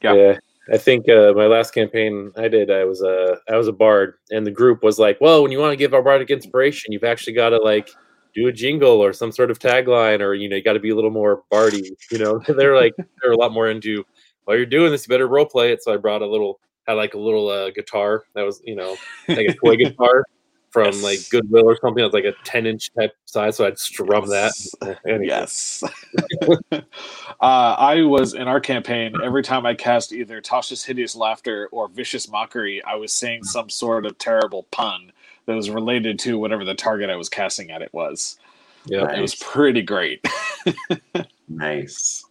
[0.02, 0.38] Yeah.
[0.72, 4.16] I think uh, my last campaign I did, I was a I was a bard,
[4.32, 7.04] and the group was like, "Well, when you want to give our bardic inspiration, you've
[7.04, 7.92] actually got to like
[8.34, 10.90] do a jingle or some sort of tagline, or you know, you got to be
[10.90, 14.04] a little more bardy." You know, they're like they're a lot more into.
[14.46, 15.84] While you're doing this, you better role play it.
[15.84, 18.96] So I brought a little, had like a little uh, guitar that was, you know,
[19.28, 20.26] like a toy guitar
[20.70, 21.04] from Yes.
[21.04, 22.02] like Goodwill or something.
[22.02, 24.52] It was like a ten inch type size, so I'd strum that.
[25.08, 25.28] Anyway.
[25.28, 25.84] Yes.
[26.72, 26.80] uh,
[27.42, 29.16] I was in our campaign.
[29.24, 33.70] Every time I cast either Tasha's Hideous Laughter or Vicious Mockery, I was saying some
[33.70, 35.12] sort of terrible pun
[35.46, 38.38] that was related to whatever the target I was casting at it was.
[38.86, 39.10] Yeah.
[39.12, 40.26] It was pretty great.
[41.48, 42.26] Nice.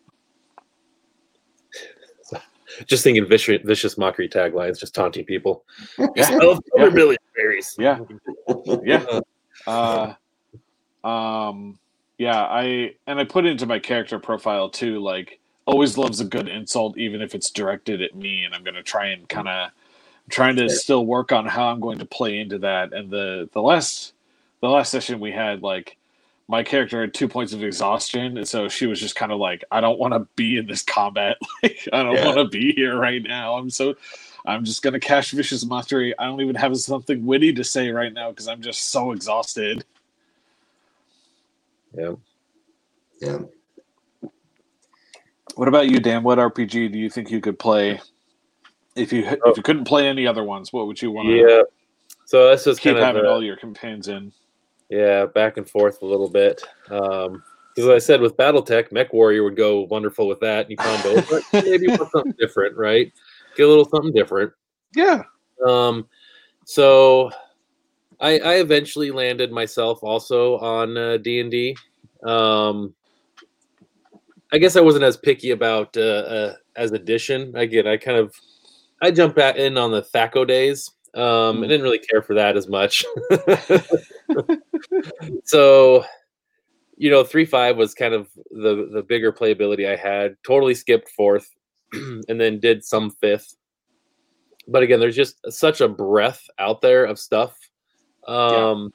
[2.87, 5.65] Just thinking vicious, vicious mockery taglines, just taunting people.
[6.17, 6.29] Yeah.
[6.31, 6.89] I love Yeah.
[6.91, 7.75] Billy berries.
[7.79, 7.99] Yeah.
[8.85, 9.21] yeah.
[9.67, 10.15] Uh,
[11.07, 11.79] um,
[12.19, 15.01] yeah, I and I put it into my character profile too.
[15.01, 18.45] Like, always loves a good insult, even if it's directed at me.
[18.45, 19.71] And I'm going to try and kind of
[20.31, 22.93] trying to still work on how I'm going to play into that.
[22.93, 24.15] And the the last
[24.61, 25.97] the last session we had, like,
[26.49, 29.65] my character had two points of exhaustion, and so she was just kind of like,
[29.71, 31.37] "I don't want to be in this combat.
[31.63, 32.27] Like, I don't Yeah.
[32.27, 33.55] want to be here right now.
[33.57, 33.95] I'm so."
[34.47, 36.13] I'm just gonna cash vicious mockery.
[36.19, 39.87] I don't even have something witty to say right now because I'm just so exhausted.
[41.97, 42.13] Yeah.
[43.23, 43.39] Yeah.
[45.55, 46.23] What about you, Dan?
[46.23, 47.99] What RPG do you think you could play
[48.97, 49.51] if you Oh.
[49.51, 50.75] if you couldn't play any other ones?
[50.75, 51.63] What would you want to Yeah.
[52.27, 54.31] So that's just keep kind of having uh, all your companions in?
[54.91, 56.63] Yeah, back and forth a little bit.
[56.91, 57.43] Um,
[57.75, 60.71] because I said with BattleTech, Mech Warrior would go wonderful with that.
[60.71, 63.13] You combo, but maybe want something different, right?
[63.57, 64.53] Get a little something different.
[64.95, 65.23] Yeah.
[65.67, 66.07] Um,
[66.65, 67.31] so
[68.21, 71.77] I, I eventually landed myself also on uh, D and D.
[72.25, 72.95] Um,
[74.53, 77.57] I guess I wasn't as picky about uh, uh, as addition.
[77.57, 78.35] Again, I kind of
[79.03, 80.93] I jumped back in on the Thaco days.
[81.15, 83.05] Um, I didn't really care for that as much.
[85.45, 86.05] so,
[86.97, 90.37] you know, three five was kind of the the bigger playability I had.
[90.45, 91.49] Totally skipped fourth,
[91.93, 93.55] and then did some fifth.
[94.67, 97.57] But again, there's just such a breadth out there of stuff.
[98.27, 98.93] Um,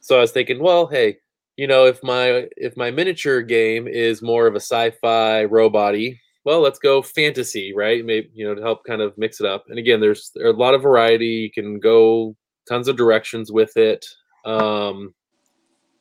[0.00, 1.18] so I was thinking, well, hey,
[1.56, 6.60] you know, if my if my miniature game is more of a sci-fi robot-y, well,
[6.60, 8.04] let's go fantasy, right?
[8.04, 9.64] Maybe you know to help kind of mix it up.
[9.68, 11.26] And again, there's there a lot of variety.
[11.26, 12.36] You can go
[12.68, 14.04] tons of directions with it.
[14.44, 15.14] Um,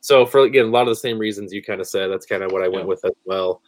[0.01, 2.43] so for again, a lot of the same reasons you kind of said, that's kind
[2.43, 2.89] of what I went Yeah.
[2.89, 3.62] with as well.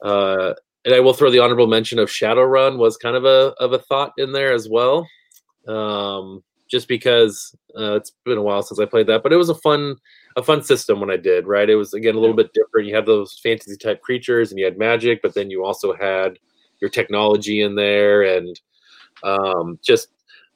[0.00, 3.72] Uh, and I will throw the honorable mention of Shadowrun was kind of a of
[3.72, 5.06] a thought in there as well.
[5.68, 9.50] Um, just because uh, it's been a while since I played that, but it was
[9.50, 9.96] a fun
[10.36, 11.46] a fun system when I did.
[11.46, 12.88] Right, it was again a little bit different.
[12.88, 16.38] You had those fantasy type creatures, and you had magic, but then you also had
[16.80, 18.60] your technology in there, and
[19.22, 20.08] um, just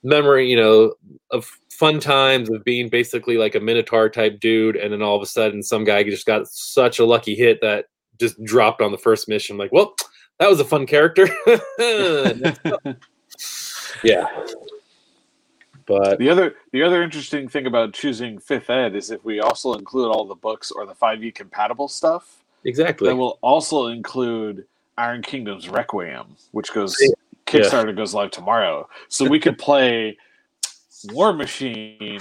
[0.02, 0.94] memory, you know,
[1.30, 5.22] of fun times of being basically like a minotaur type dude, and then all of
[5.22, 7.86] a sudden some guy just got such a lucky hit that
[8.18, 9.56] just dropped on the first mission.
[9.58, 9.94] Like, well,
[10.38, 11.28] that was a fun character.
[14.04, 14.26] yeah.
[15.86, 19.74] But The other the other interesting thing about choosing fifth ed is if we also
[19.74, 23.08] include all the books or the 5e compatible stuff, exactly.
[23.08, 24.66] then we'll also include
[24.98, 27.10] Iron Kingdom's Requiem, which goes Yeah.
[27.46, 28.88] Kickstarter goes live tomorrow.
[29.08, 30.18] So we could play
[31.06, 32.20] Warmachine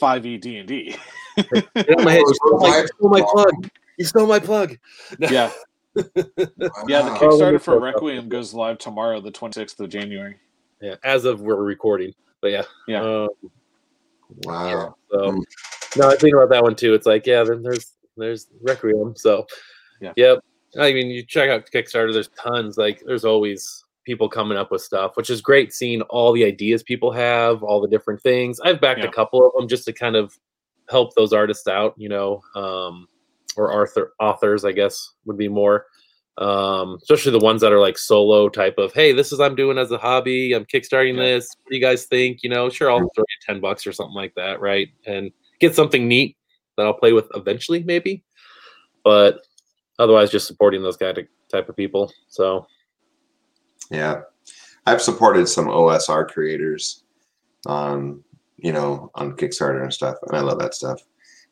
[0.00, 0.96] 5e D&D.
[1.36, 2.20] Get my head.
[2.20, 3.70] You stole my, you stole my plug.
[3.98, 4.78] You stole my plug.
[5.18, 5.50] Yeah.
[5.94, 10.36] Yeah, the Kickstarter oh, for Oh, Requiem goes live tomorrow, the 26th of January.
[10.80, 12.14] Yeah, as of we're recording.
[12.42, 12.62] But yeah.
[12.86, 13.00] Yeah.
[13.02, 13.28] Um,
[14.44, 14.96] Wow.
[15.10, 15.42] so Mm.
[15.96, 16.94] no, I think about that one too.
[16.94, 19.14] It's like, yeah, then there's there's Requiem.
[19.16, 19.46] So
[20.00, 20.12] Yeah.
[20.16, 20.40] Yep.
[20.78, 24.82] I mean, you check out Kickstarter, there's tons, like there's always people coming up with
[24.82, 28.58] stuff, which is great seeing all the ideas people have, all the different things.
[28.60, 29.06] I've backed Yeah.
[29.08, 30.36] a couple of them just to kind of
[30.90, 33.06] help those artists out, you know, um,
[33.56, 35.86] or author authors, I guess would be more.
[36.38, 39.76] Um, especially the ones that are like solo type of, hey, this is I'm doing
[39.76, 40.54] as a hobby.
[40.54, 41.22] I'm kickstarting Yeah.
[41.24, 41.48] this.
[41.62, 42.42] What do you guys think?
[42.42, 44.88] You know, sure, I'll throw you ten bucks or something like that, right?
[45.06, 46.36] And get something neat
[46.76, 48.24] that I'll play with eventually, maybe.
[49.04, 49.40] But
[49.98, 52.10] otherwise, just supporting those kind of type of people.
[52.28, 52.66] So
[53.90, 54.22] Yeah.
[54.86, 57.04] I've supported some OSR creators
[57.66, 58.24] on,
[58.56, 61.00] you know, on Kickstarter and stuff, and I love that stuff.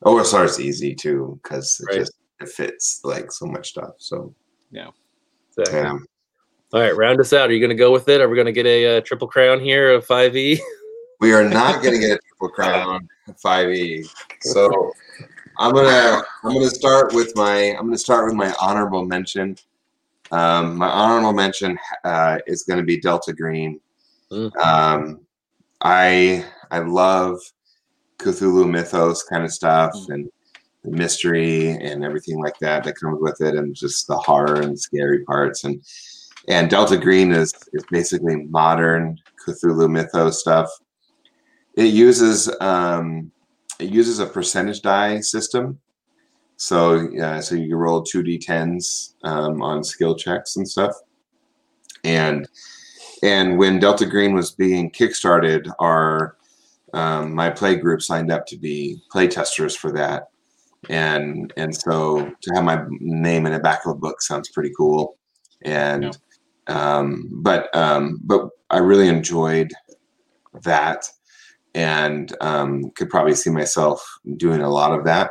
[0.04, 1.98] OSR is easy too because it Right.
[2.00, 3.92] just it fits like so much stuff.
[3.98, 4.34] So
[4.72, 5.78] exactly.
[5.80, 5.98] yeah,
[6.72, 7.50] All right, round us out.
[7.50, 8.20] Are you going to go with it?
[8.20, 10.60] Are we going to get a uh, triple crown here of five E?
[11.20, 13.08] we are not going to get a triple crown
[13.42, 14.04] five E.
[14.42, 14.92] So
[15.58, 19.56] I'm gonna I'm gonna start with my I'm gonna start with my honorable mention.
[20.32, 23.80] Um, my honorable mention uh, is going to be Delta Green.
[24.30, 24.56] Mm.
[24.56, 25.20] Um,
[25.82, 27.38] I I love
[28.18, 30.14] Cthulhu mythos kind of stuff Mm.
[30.14, 30.30] and
[30.84, 34.78] the mystery and everything like that that comes with it, and just the horror and
[34.78, 35.64] scary parts.
[35.64, 35.82] And
[36.48, 40.70] and Delta Green is is basically modern Cthulhu mythos stuff.
[41.76, 43.30] It uses um,
[43.78, 45.78] it uses a percentage die system.
[46.56, 50.94] So uh, so you can roll two d10s um, on skill checks and stuff.
[52.04, 52.48] And
[53.22, 56.36] and when Delta Green was being kickstarted, our
[56.92, 60.29] um, my play group signed up to be play testers for that.
[60.88, 64.70] And and so to have my name in the back of a book sounds pretty
[64.76, 65.18] cool.
[65.62, 66.16] And
[66.66, 69.72] um, but um, but I really enjoyed
[70.62, 71.06] that
[71.74, 74.04] and um, could probably see myself
[74.36, 75.30] doing a lot of that.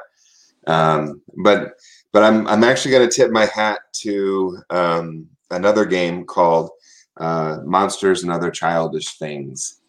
[0.68, 1.74] Um, but
[2.12, 6.70] but I'm I'm actually going to tip my hat to um, another game called
[7.18, 9.82] uh, Monsters and Other Childish Things,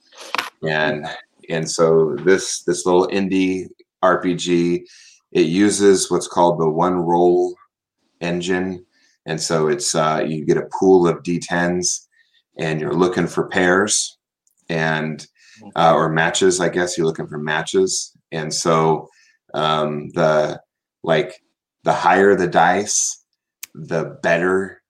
[0.62, 1.06] and
[1.48, 3.68] and so this this little indie
[4.02, 4.84] RPG
[5.32, 7.54] it uses what's called the one roll
[8.20, 8.84] engine,
[9.26, 12.06] and so it's uh, you get a pool of d10s,
[12.58, 14.18] and you're looking for pairs,
[14.68, 15.26] and
[15.76, 16.60] uh, or matches.
[16.60, 19.08] I guess you're looking for matches, and so
[19.54, 20.60] um, the
[21.02, 21.42] like
[21.84, 23.24] the higher the dice,
[23.74, 24.82] the better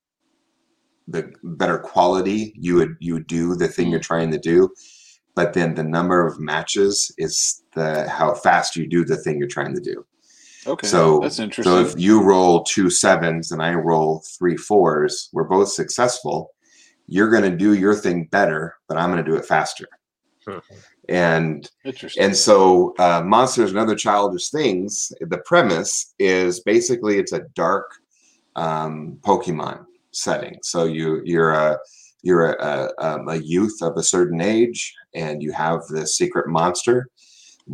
[1.08, 4.70] the better quality you would you would do the thing you're trying to do.
[5.34, 9.48] But then the number of matches is the how fast you do the thing you're
[9.48, 10.04] trying to do.
[10.70, 11.72] Okay, So- that's interesting.
[11.72, 16.52] So if you roll two sevens and I roll three fours, we're both successful.
[17.06, 19.86] You're going to do your thing better, but I'm going to do it faster.
[20.46, 20.58] Hmm.
[21.08, 22.22] And interesting.
[22.22, 25.12] and so uh, monsters and other childish things.
[25.20, 27.90] The premise is basically it's a dark
[28.54, 30.58] um, Pokemon setting.
[30.62, 31.78] So you you're a
[32.22, 36.48] you're a, a, um, a youth of a certain age, and you have this secret
[36.48, 37.08] monster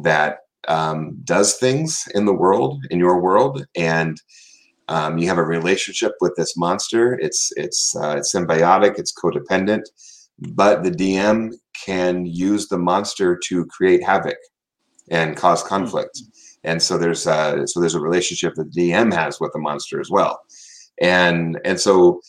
[0.03, 0.39] that
[0.69, 4.21] um, does things in the world, in your world, and
[4.89, 7.19] um, you have a relationship with this monster.
[7.21, 8.99] It's it's uh, it's symbiotic.
[8.99, 9.83] It's codependent,
[10.39, 11.55] but the DM
[11.85, 14.39] can use the monster to create havoc
[15.11, 16.21] and cause conflict.
[16.65, 20.01] And so there's uh, so there's a relationship that the DM has with the monster
[20.01, 20.41] as well,
[21.01, 22.21] and and so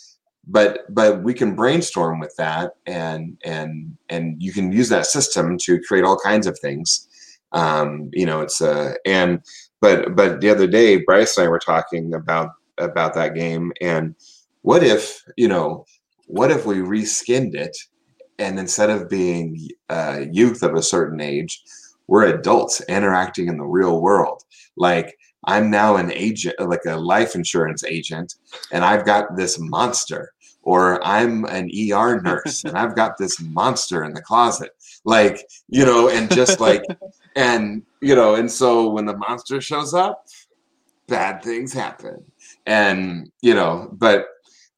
[0.47, 5.57] but but we can brainstorm with that and and and you can use that system
[5.57, 7.07] to create all kinds of things
[7.57, 9.41] um you know it's uh and
[9.81, 14.15] but but the other day bryce and i were talking about about that game and
[14.61, 15.85] what if you know
[16.27, 17.75] what if we reskinned it
[18.39, 19.57] and instead of being
[19.89, 21.63] uh, youth of a certain age
[22.07, 24.43] we're adults interacting in the real world.
[24.77, 28.35] Like i'm now an agent like a life insurance agent
[28.71, 30.33] and i've got this monster
[30.63, 34.71] or i'm an er nurse and i've got this monster in the closet
[35.07, 36.83] like you know and just like
[37.35, 40.25] and you know and so when the monster shows up
[41.07, 42.23] bad things happen.
[42.67, 44.27] And you know but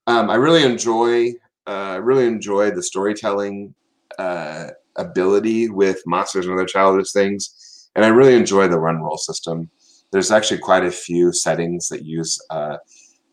[0.07, 1.32] um, i really enjoy
[1.67, 3.73] uh, i really enjoy the storytelling
[4.17, 7.89] uh, ability with monsters and other childish things.
[7.95, 9.69] And i really enjoy the one roll system.
[10.11, 12.77] There's actually quite a few settings that use uh,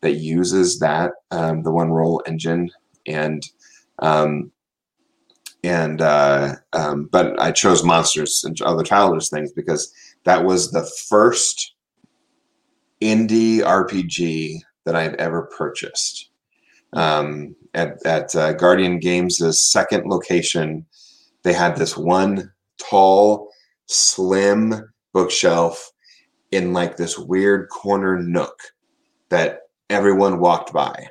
[0.01, 2.69] that uses that um, the one roll engine.
[3.07, 3.43] And
[3.99, 4.51] um,
[5.63, 9.91] and uh, um, but I chose monsters and other childish things because
[10.23, 11.73] that was the first
[13.01, 16.29] indie RPG that I've ever purchased.
[16.93, 20.85] Um, at at uh, Guardian Games' second location,
[21.43, 23.49] they had this one tall,
[23.87, 25.91] slim bookshelf
[26.51, 28.57] in like this weird corner nook
[29.29, 31.07] that everyone walked by,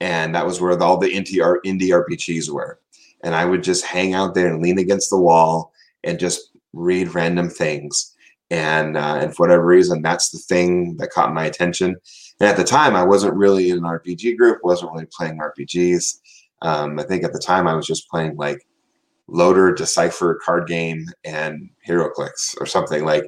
[0.00, 2.80] and that was where all the indie indie RPGs were
[3.22, 5.72] and I would just hang out there and lean against the wall
[6.04, 8.14] and just read random things.
[8.50, 11.96] And uh, and for whatever reason, that's the thing that caught my attention.
[12.38, 16.20] And at the time, I wasn't really in an RPG group, wasn't really playing RPGs.
[16.62, 18.66] Um, I think at the time I was just playing like
[19.26, 23.24] Loader, Decipher card game, and HeroClix or something like.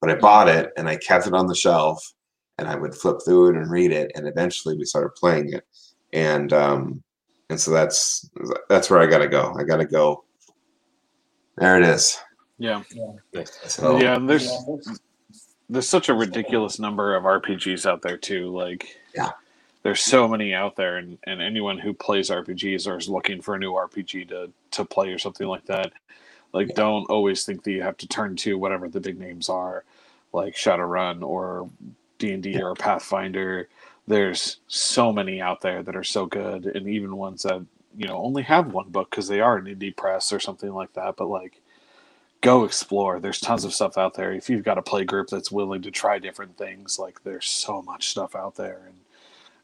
[0.00, 2.12] But I bought it and I kept it on the shelf,
[2.58, 5.64] and I would flip through it and read it, and eventually we started playing it.
[6.12, 7.02] And um,
[7.50, 8.30] and so that's
[8.68, 9.54] that's where I gotta go.
[9.58, 10.24] I gotta go.
[11.56, 12.18] There it is.
[12.58, 12.82] yeah,
[13.66, 14.16] So yeah.
[14.16, 14.50] and There's
[15.68, 18.48] there's such a ridiculous number of RPGs out there too.
[18.50, 19.30] Like, Yeah.
[19.82, 23.54] there's so many out there, and, and anyone who plays RPGs or is looking for
[23.54, 25.92] a new RPG to to play or something like that,
[26.52, 26.74] like, Yeah.
[26.76, 29.84] don't always think that you have to turn to whatever the big names are,
[30.32, 31.68] like Shadowrun or
[32.18, 33.68] D and D or Pathfinder.
[34.10, 37.64] There's so many out there that are so good, and even ones that
[37.96, 40.94] you know only have one book because they are an indie press or something like
[40.94, 41.16] that.
[41.16, 41.62] But like,
[42.42, 43.20] go explore.
[43.20, 44.32] There's tons of stuff out there.
[44.32, 47.82] If you've got a play group that's willing to try different things, like there's so
[47.82, 48.82] much stuff out there.
[48.86, 48.96] And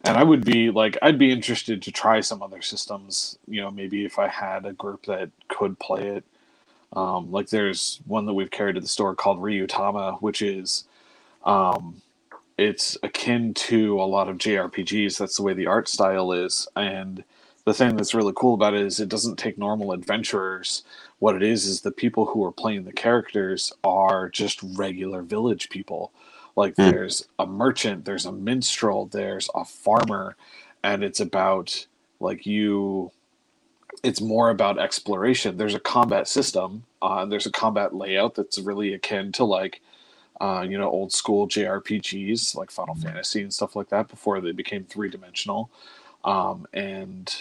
[0.04, 3.38] and I would be like, I'd be interested to try some other systems.
[3.48, 6.24] You know, maybe if I had a group that could play it.
[6.94, 10.84] Um, like there's one that we've carried to the store called Ryutama, which is
[11.44, 12.02] um,
[12.58, 15.18] it's akin to a lot of JRPGs.
[15.18, 16.68] That's the way the art style is.
[16.76, 17.24] And
[17.64, 20.84] the thing that's really cool about it is it doesn't take normal adventurers.
[21.18, 25.70] What it is is the people who are playing the characters are just regular village
[25.70, 26.12] people.
[26.56, 26.92] Like Hmm.
[26.92, 30.36] there's a merchant, there's a minstrel, there's a farmer,
[30.84, 31.86] and it's about
[32.20, 33.10] like you
[34.02, 35.56] it's more about exploration.
[35.56, 39.80] There's a combat system, uh, and there's a combat layout that's really akin to like
[40.40, 44.52] uh, you know, old school JRPGs like Final Fantasy and stuff like that before they
[44.52, 45.70] became three dimensional.
[46.24, 47.34] Um, and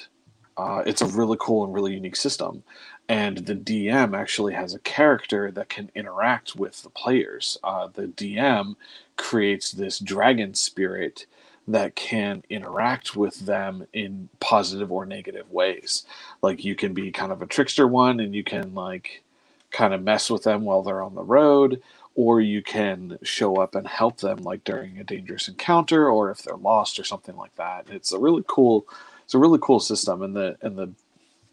[0.58, 2.64] uh, it's a really cool and really unique system.
[3.08, 7.58] And the DM actually has a character that can interact with the players.
[7.64, 8.76] Uh, the DM
[9.18, 11.26] creates this dragon spirit
[11.68, 16.06] that can interact with them in positive or negative ways.
[16.42, 19.24] Like you can be kind of a trickster one and you can like
[19.72, 21.82] kind of mess with them while they're on the road
[22.16, 26.42] or you can show up and help them like during a dangerous encounter or if
[26.44, 28.86] they're lost or something like that it's a really cool
[29.24, 30.90] it's a really cool system and the and the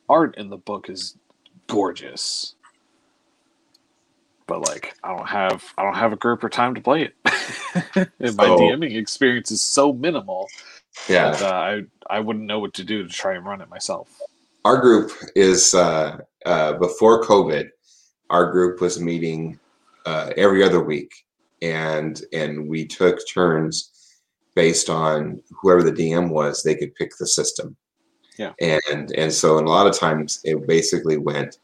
[0.08, 1.16] art in the book is
[1.66, 2.54] gorgeous
[4.46, 7.14] but like I don't have I don't have a group or time to play it.
[8.20, 10.48] and my So- DMing experience is so minimal
[11.08, 11.30] Yeah.
[11.30, 14.08] that uh, I I wouldn't know what to do to try and run it myself.
[14.64, 17.70] our group is uh, uh, before COVID.
[18.30, 19.58] Our group was meeting
[20.07, 21.12] uh, every other week,
[21.61, 23.90] and and we took turns
[24.55, 26.62] based on whoever the DM was.
[26.62, 27.76] They could pick the system.
[28.38, 28.53] Yeah.
[28.61, 31.59] And and so and a lot of times it basically went.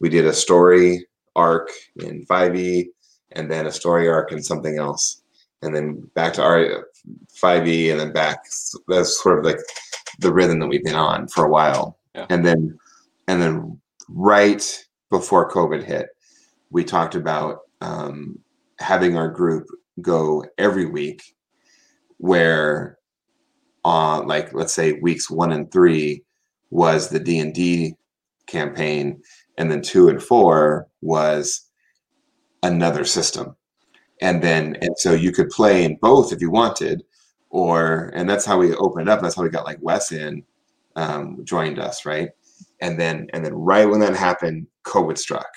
[0.00, 2.86] We did a story arc in 5e,
[3.32, 5.22] and then a story arc in something else,
[5.62, 6.86] and then back to our
[7.42, 8.44] 5e, and then back.
[8.88, 9.58] That's sort of like
[10.20, 12.26] the rhythm that we've been on for a while Yeah.
[12.30, 12.78] and then
[13.28, 16.08] and then right before covid hit
[16.70, 18.38] we talked about um,
[18.78, 19.66] having our group
[20.00, 21.34] go every week
[22.18, 22.98] where
[23.84, 26.22] on like let's say weeks one and three
[26.70, 27.94] was the d&d
[28.46, 29.20] campaign
[29.56, 31.68] and then two and four was
[32.62, 33.54] another system.
[34.20, 37.02] And then and so you could play in both if you wanted
[37.50, 39.20] or and that's how we opened up.
[39.20, 40.42] That's how we got like wes in
[40.96, 42.30] um, joined us right?
[42.80, 45.50] And then and then right when that happened covid struck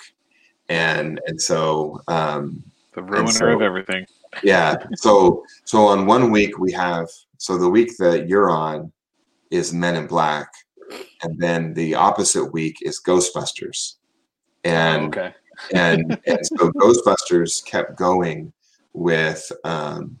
[0.72, 2.62] and and so um
[2.94, 4.06] The ruiner so- of everything.
[4.42, 8.90] yeah so so on one week we have so the week that you're on
[9.50, 10.48] is men in black
[11.22, 13.96] and then the opposite week is ghostbusters
[14.64, 15.34] and okay.
[15.74, 18.52] and, and so Ghostbusters kept going
[18.94, 20.18] with um,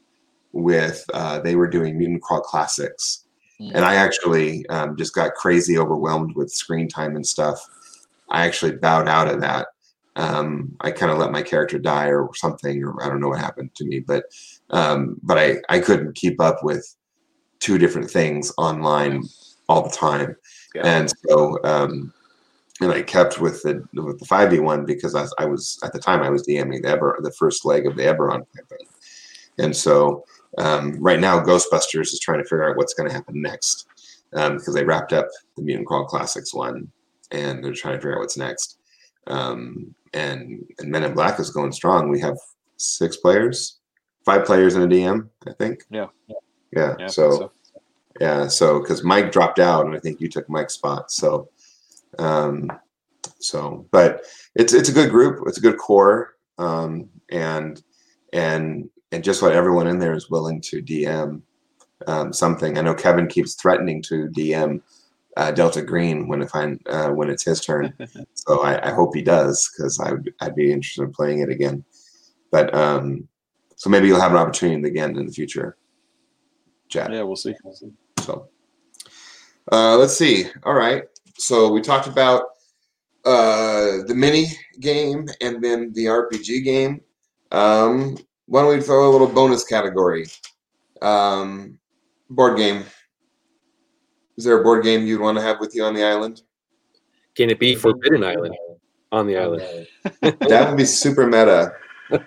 [0.52, 3.24] with uh, they were doing Mutant Crawl Classics,
[3.60, 7.64] and I actually um, just got crazy overwhelmed with screen time and stuff.
[8.30, 9.68] I actually bowed out of that.
[10.16, 13.40] Um, I kind of let my character die or something, or I don't know what
[13.40, 14.24] happened to me, but
[14.70, 16.84] um, but I I couldn't keep up with
[17.60, 19.22] two different things online
[19.68, 20.36] all the time,
[20.74, 20.82] Yeah.
[20.84, 22.12] and so um,
[22.82, 25.78] and I kept with the with the five v one because I, was- I was
[25.82, 28.86] at the time I was DMing the Eber the first leg of the Eberron campaign,
[29.58, 30.24] and so
[30.58, 33.86] um, right now Ghostbusters is trying to figure out what's going to happen next
[34.34, 36.90] um, because they wrapped up the Mutant Crawl Classics one
[37.30, 38.76] and they're trying to figure out what's next.
[39.28, 42.08] Um, and and Men in Black is going strong.
[42.08, 42.36] We have
[42.76, 43.78] six players,
[44.24, 45.84] five players in a DM, I think.
[45.90, 46.08] Yeah.
[46.26, 46.36] Yeah.
[46.74, 47.52] Yeah, think so
[48.20, 51.10] yeah, so because Mike dropped out, and I think you took Mike's spot.
[51.10, 51.48] So,
[52.18, 52.70] um,
[53.38, 54.22] so but
[54.54, 55.42] it's it's a good group.
[55.46, 57.82] It's a good core, um, and
[58.32, 61.42] and and just what everyone in there is willing to DM
[62.06, 62.76] um, something.
[62.76, 64.82] I know Kevin keeps threatening to DM
[65.36, 67.94] uh, Delta Green when if I uh, when it's his turn.
[68.34, 71.50] so I, I hope he does because I would I'd be interested in playing it
[71.50, 71.84] again.
[72.50, 73.28] But um,
[73.76, 75.76] so maybe you'll have an opportunity again in the future.
[76.88, 77.12] Chad.
[77.12, 77.54] Yeah, we'll see.
[78.20, 78.48] So
[79.70, 80.46] uh, let's see.
[80.64, 81.04] All right.
[81.38, 82.44] So we talked about
[83.24, 84.46] uh, the mini
[84.80, 87.00] game and then the RPG game.
[87.50, 88.16] Um,
[88.46, 90.26] why don't we throw a little bonus category?
[91.00, 91.78] Um,
[92.28, 92.84] board game.
[94.36, 96.42] Is there a board game you'd want to have with you on the island?
[97.34, 98.54] Can it be Forbidden Island
[99.10, 99.62] on the island?
[100.20, 101.72] That would be super meta.
[102.10, 102.22] But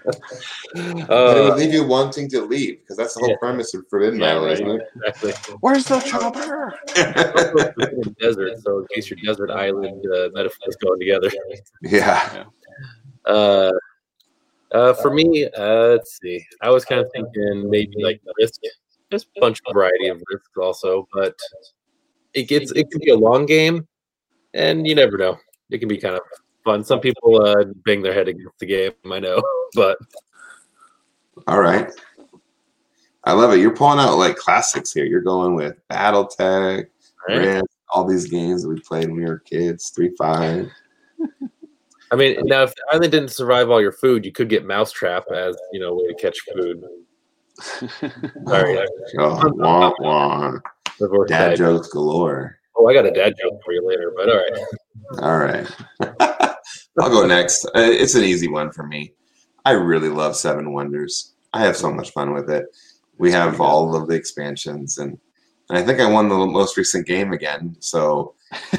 [0.75, 3.35] it Uh, would leave you wanting to leave because that's the whole Yeah.
[3.39, 4.53] premise of Forbidden Yeah, Island, right.
[4.53, 4.81] isn't it?
[4.95, 5.33] exactly.
[5.61, 6.73] Where's the chopper?
[8.19, 10.29] Desert, so in case your desert island uh,
[10.67, 11.29] is going together.
[11.81, 12.45] yeah.
[13.25, 13.71] Uh,
[14.71, 16.43] uh, for me, uh, let's see.
[16.61, 18.59] I was kind of thinking maybe like risk,
[19.11, 21.35] just a bunch of variety of risks also, but
[22.35, 23.87] it gets it can be a long game,
[24.53, 25.37] and you never know.
[25.71, 26.21] It can be kind of
[26.63, 26.83] fun.
[26.83, 29.41] Some people uh, bang their head against the game, I know,
[29.75, 29.97] but
[31.47, 31.89] All right.
[33.23, 33.59] I love it.
[33.59, 35.05] You're pulling out like classics here.
[35.05, 36.85] You're going with BattleTech,
[37.27, 37.37] right?
[37.37, 39.89] Risk, all these games that we played when we were kids.
[39.89, 40.69] Three five.
[42.11, 45.23] I mean, now if the island didn't survive all your food, you could get Mousetrap
[45.31, 46.83] as you know a way to catch food.
[48.47, 48.85] Sorry, I-
[49.17, 50.57] Oh, wah, wah.
[50.99, 52.57] Before Dad dad jokes galore.
[52.77, 54.65] Oh, I got a dad joke for you later, but all right.
[55.19, 56.55] All right.
[56.99, 57.65] I'll go next.
[57.67, 59.13] Uh, It's an easy one for me.
[59.65, 61.33] I really love Seven Wonders.
[61.53, 62.65] I have so much fun with it.
[63.17, 65.17] We have all of the expansions, and,
[65.69, 67.75] and I think I won the most recent game again.
[67.79, 68.35] So,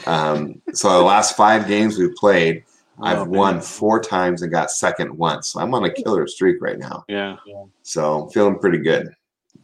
[0.07, 2.65] um, so the last five games we've played,
[3.03, 5.49] I've Oh, won four times and got second once.
[5.53, 7.05] So I'm on a killer streak right now.
[7.09, 7.37] Yeah.
[7.83, 9.09] So feeling pretty good.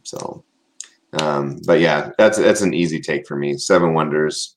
[0.03, 0.43] So,
[1.21, 3.57] um, but yeah, that's that's an easy take for me.
[3.57, 4.55] Seven Wonders,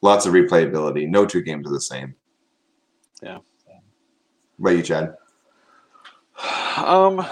[0.00, 1.08] lots of replayability.
[1.08, 2.14] No two games are the same.
[3.22, 3.38] Yeah.
[4.58, 5.14] What about you, Chad?
[6.76, 7.26] Um,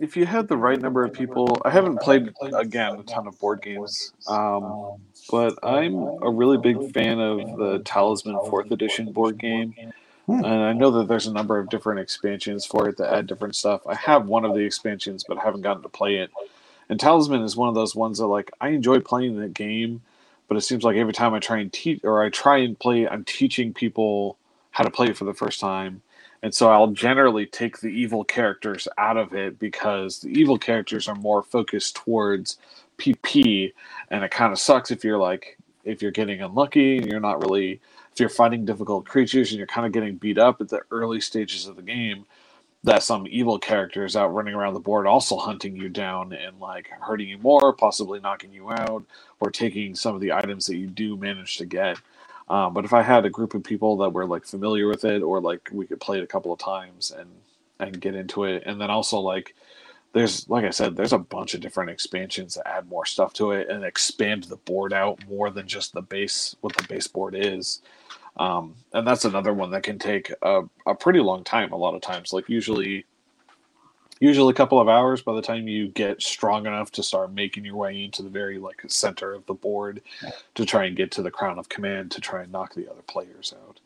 [0.00, 3.38] if you had the right number of people, I haven't played again a ton of
[3.38, 4.12] board games.
[4.26, 4.96] Um,
[5.30, 9.74] but I'm a really big fan of the Talisman Fourth Edition board game.
[10.26, 13.56] And I know that there's a number of different expansions for it that add different
[13.56, 13.86] stuff.
[13.86, 16.30] I have one of the expansions, but I haven't gotten to play it.
[16.88, 20.02] And Talisman is one of those ones that like I enjoy playing the game,
[20.48, 23.08] but it seems like every time I try and teach or I try and play,
[23.08, 24.36] I'm teaching people
[24.70, 26.02] how to play it for the first time.
[26.42, 31.08] And so I'll generally take the evil characters out of it because the evil characters
[31.08, 32.58] are more focused towards
[32.98, 33.72] PP,
[34.10, 37.40] and it kind of sucks if you're like if you're getting unlucky and you're not
[37.42, 37.80] really
[38.12, 41.20] if you're fighting difficult creatures and you're kind of getting beat up at the early
[41.20, 42.24] stages of the game
[42.84, 46.88] that some evil characters out running around the board also hunting you down and like
[47.00, 49.04] hurting you more possibly knocking you out
[49.40, 51.98] or taking some of the items that you do manage to get
[52.48, 55.22] um, but if i had a group of people that were like familiar with it
[55.22, 57.30] or like we could play it a couple of times and
[57.80, 59.52] and get into it and then also like
[60.14, 63.52] there's like I said, there's a bunch of different expansions that add more stuff to
[63.52, 67.36] it and expand the board out more than just the base what the base board
[67.36, 67.82] is.
[68.36, 71.94] Um, and that's another one that can take a, a pretty long time a lot
[71.94, 72.32] of times.
[72.32, 73.06] Like usually
[74.20, 77.64] usually a couple of hours by the time you get strong enough to start making
[77.64, 80.00] your way into the very like center of the board
[80.54, 83.02] to try and get to the crown of command to try and knock the other
[83.02, 83.80] players out.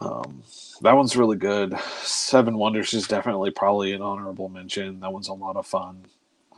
[0.00, 0.42] Um,
[0.82, 1.78] that one's really good.
[2.02, 5.00] Seven Wonders is definitely probably an honorable mention.
[5.00, 6.04] That one's a lot of fun.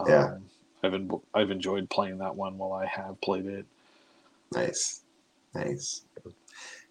[0.01, 0.39] Um, Yeah.
[0.83, 3.67] I've en- I've enjoyed playing that one while I have played it.
[4.55, 5.03] Nice,
[5.55, 6.05] nice,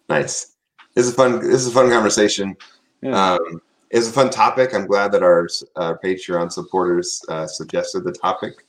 [0.08, 0.54] nice.
[0.94, 1.40] This is a fun.
[1.40, 2.56] This is a fun conversation.
[3.02, 3.34] Yeah.
[3.34, 4.74] Um, it's a fun topic.
[4.74, 8.66] I'm glad that our uh, Patreon supporters uh, suggested the topic.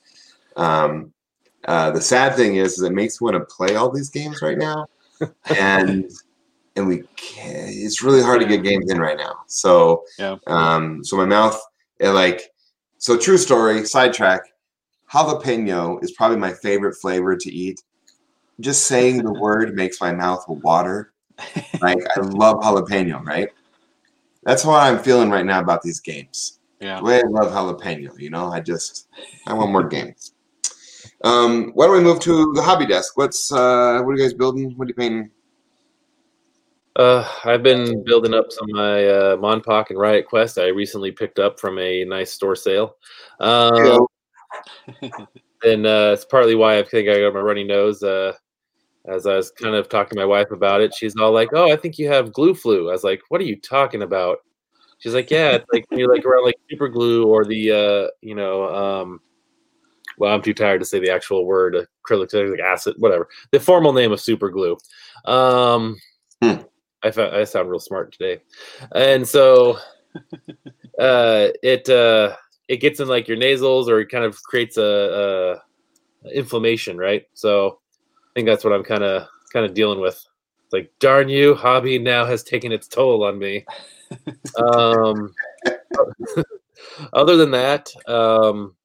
[0.55, 1.13] Um,
[1.65, 4.41] uh, the sad thing is, is it makes me want to play all these games
[4.41, 4.87] right now,
[5.59, 6.09] and
[6.75, 9.39] and we can't, it's really hard to get games in right now.
[9.47, 10.37] So Yeah.
[10.47, 11.59] um, so my mouth
[11.99, 12.51] it like
[12.97, 14.41] so true story sidetrack.
[15.11, 17.81] Jalapeno is probably my favorite flavor to eat.
[18.59, 21.11] Just saying the word makes my mouth water.
[21.81, 23.49] Like I love jalapeno, right?
[24.43, 26.59] That's what I'm feeling right now about these games.
[26.79, 26.97] yeah.
[26.97, 29.07] The way I love jalapeno, you know, I just
[29.47, 30.33] I want more games.
[31.23, 33.17] Um, why don't we move to the hobby desk?
[33.17, 34.73] What's uh what are you guys building?
[34.75, 35.31] What are you painting?
[36.95, 40.57] Uh, I've been building up some of my uh, MonPoc and Riot Quest.
[40.57, 42.97] I recently picked up from a nice store sale.
[43.39, 44.05] Um,
[45.63, 48.03] and uh, it's partly why I think I got my runny nose.
[48.03, 48.33] Uh,
[49.09, 51.71] as I was kind of talking to my wife about it, she's all like, "Oh,
[51.71, 54.39] I think you have glue flu." I was like, "What are you talking about?"
[54.99, 58.35] She's like, "Yeah, it's like you're like around like super glue or the uh, you
[58.35, 59.21] know, um,
[60.17, 64.11] well, I'm too tired to say the actual word acrylic acid, whatever the formal name
[64.11, 64.77] of super glue."
[65.25, 65.97] Um,
[66.41, 66.61] Hmm.
[67.03, 68.41] I found, I sound real smart today,
[68.93, 69.77] and so
[70.99, 72.35] uh, it uh,
[72.67, 75.61] it gets in like your nasals or it kind of creates a,
[76.25, 77.25] a inflammation, right?
[77.33, 77.79] So
[78.33, 80.15] think that's what I'm kind of kind of dealing with.
[80.65, 83.65] It's like, darn you, hobby now has taken its toll on me.
[84.63, 85.33] um,
[87.13, 88.75] other than that, um,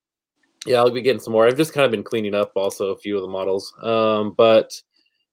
[0.66, 1.46] yeah, I'll be getting some more.
[1.46, 3.74] I've just kind of been cleaning up also a few of the models.
[3.82, 4.72] Um, but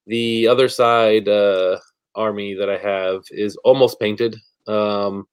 [0.07, 1.79] the other side uh,
[2.15, 4.35] army that I have is almost painted.
[4.67, 5.27] Um,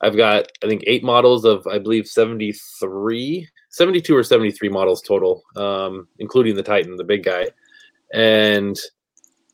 [0.00, 5.42] I've got, I think, eight models of, I believe, 73, 72 or 73 models total,
[5.56, 7.46] um, including the Titan, the big guy.
[8.12, 8.78] And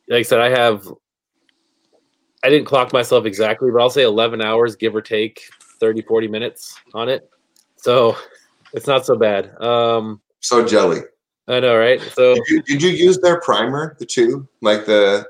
[0.08, 0.86] like I said, I have,
[2.42, 5.40] I didn't clock myself exactly, but I'll say 11 hours, give or take
[5.80, 7.28] 30, 40 minutes on it.
[7.76, 8.16] So
[8.72, 9.54] it's not so bad.
[9.60, 11.00] Um, So jelly.
[11.48, 12.00] I know, right?
[12.00, 14.48] So, Did you, did you use their primer, the two?
[14.62, 15.26] Like the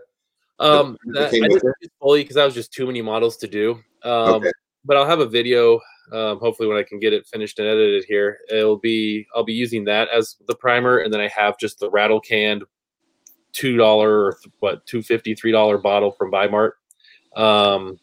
[0.59, 3.73] um, the that, I didn't fully because that was just too many models to do.
[4.03, 4.51] Um, Okay.
[4.85, 5.81] but I'll have a video.
[6.13, 9.53] Um, hopefully, when I can get it finished and edited here, it'll be I'll be
[9.53, 12.65] using that as the primer, and then I have just the rattle canned
[13.57, 16.75] two dollar or what two fifty three dollar bottle from Bi-Mart.
[17.35, 17.99] Um,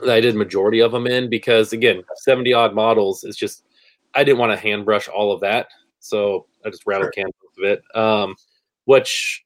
[0.00, 3.64] that I did majority of them in because again, seventy odd models is just
[4.14, 5.68] I didn't want to hand brush all of that,
[6.00, 7.24] so I just rattle Sure.
[7.26, 7.96] most of it.
[7.96, 8.34] Um,
[8.84, 9.44] which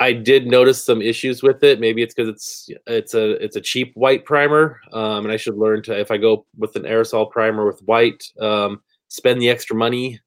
[0.00, 1.80] I did notice some issues with it.
[1.80, 5.56] Maybe it's because it's it's a it's a cheap white primer, um, and I should
[5.56, 9.74] learn to if I go with an aerosol primer with white, um, spend the extra
[9.74, 10.20] money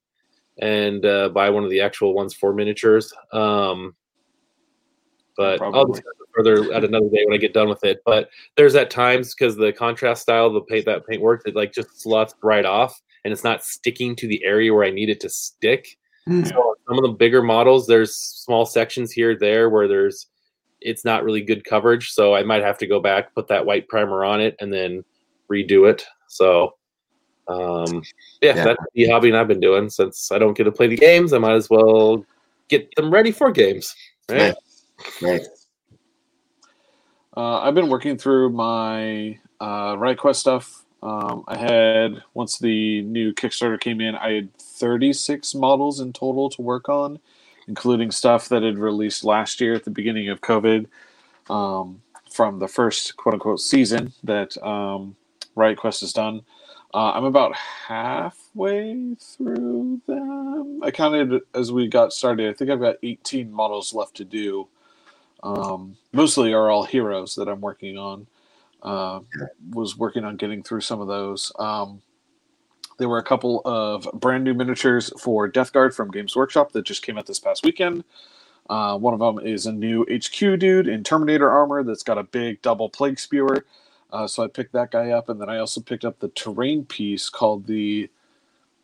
[0.58, 3.12] and uh, buy one of the actual ones for miniatures.
[3.32, 3.94] Um,
[5.36, 8.02] but I'll discuss it further at another day when I get done with it.
[8.04, 11.72] But there's at times because the contrast style, the paint that paint works, it like
[11.72, 15.20] just slots right off, and it's not sticking to the area where I need it
[15.20, 15.96] to stick.
[16.44, 20.28] So some of the bigger models, there's small sections here there where there's
[20.80, 22.10] it's not really good coverage.
[22.10, 25.04] So I might have to go back, put that white primer on it, and then
[25.50, 26.04] redo it.
[26.28, 26.74] So
[27.48, 28.02] um
[28.40, 28.64] yeah, Yeah.
[28.64, 31.32] that's the hobby I've been doing since I don't get to play the games.
[31.32, 32.24] I might as well
[32.68, 33.92] get them ready for games.
[34.28, 34.38] Right?
[34.38, 34.54] Nice.
[35.20, 35.48] Nice.
[37.36, 40.84] Uh, I've been working through my uh, Riot Quest stuff.
[41.02, 46.48] Um, I had once the new Kickstarter came in, I had 36 models in total
[46.50, 47.18] to work on,
[47.66, 50.86] including stuff that had released last year at the beginning of COVID
[51.50, 55.16] um, from the first quote unquote season that um,
[55.56, 56.42] Riot Quest has done.
[56.94, 60.80] Uh, I'm about halfway through them.
[60.82, 62.50] I counted as we got started.
[62.50, 64.68] I think I've got 18 models left to do.
[65.42, 68.26] Um, mostly are all heroes that I'm working on.
[68.82, 69.20] Uh,
[69.70, 71.52] was working on getting through some of those.
[71.58, 72.02] Um,
[72.98, 76.84] there were a couple of brand new miniatures for Death Guard from Games Workshop that
[76.84, 78.04] just came out this past weekend.
[78.68, 82.22] Uh, one of them is a new HQ dude in Terminator armor that's got a
[82.22, 83.64] big double plague spewer.
[84.12, 86.84] Uh, so I picked that guy up, and then I also picked up the terrain
[86.84, 88.10] piece called the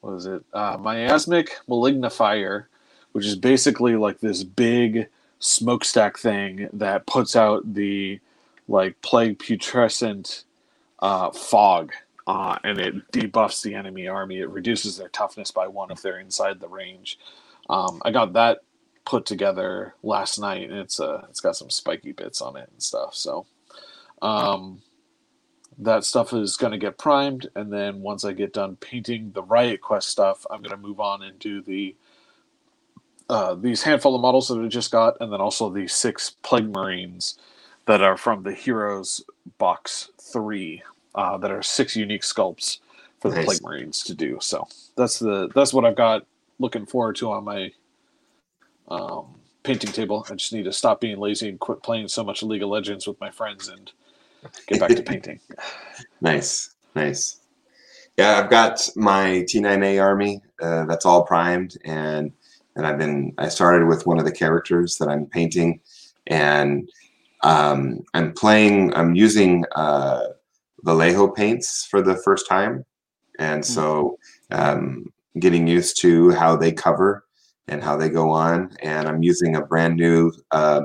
[0.01, 0.45] what is it?
[0.53, 2.67] Uh, Miasmic Malignifier,
[3.13, 8.21] which is basically like this big smokestack thing that puts out the
[8.67, 10.45] like plague putrescent
[10.99, 11.93] uh, fog,
[12.27, 14.39] uh, and it debuffs the enemy army.
[14.39, 17.19] It reduces their toughness by one if they're inside the range.
[17.71, 18.61] Um, I got that
[19.05, 22.83] put together last night, and it's uh, it's got some spiky bits on it and
[22.83, 23.15] stuff.
[23.15, 23.47] So.
[24.21, 24.83] Um,
[25.81, 29.43] that stuff is going to get primed and then once i get done painting the
[29.43, 31.95] riot quest stuff i'm going to move on and do the
[33.31, 36.73] uh, these handful of models that i just got and then also the six plague
[36.75, 37.39] marines
[37.87, 39.25] that are from the heroes
[39.59, 40.83] box three
[41.15, 42.79] uh, that are six unique sculpts
[43.21, 43.47] for the Nice.
[43.47, 44.67] plague marines to do so
[44.97, 46.27] that's the that's what i've got
[46.59, 47.73] looking forward to on my
[48.89, 52.43] um, painting table i just need to stop being lazy and quit playing so much
[52.43, 53.93] league of legends with my friends and
[54.67, 55.41] get back to painting
[56.21, 57.41] Nice, nice.
[58.17, 60.43] Yeah, I've got my T9A army.
[60.61, 62.33] Uh, that's all primed, and
[62.79, 63.35] and I've been.
[63.37, 65.81] I started with one of the characters that I'm painting,
[66.29, 66.89] and
[67.43, 68.95] um, I'm playing.
[68.95, 70.23] I'm using uh,
[70.85, 72.85] Vallejo paints for the first time,
[73.39, 74.17] and so
[74.53, 77.25] um, getting used to how they cover
[77.67, 78.71] and how they go on.
[78.81, 80.83] And I'm using a brand new uh,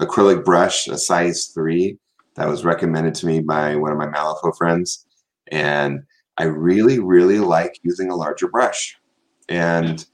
[0.00, 1.98] acrylic brush, a size three
[2.36, 5.06] that was recommended to me by one of my Malifaux friends.
[5.52, 6.00] And
[6.38, 8.96] I really, really like using a larger brush.
[9.48, 10.04] And,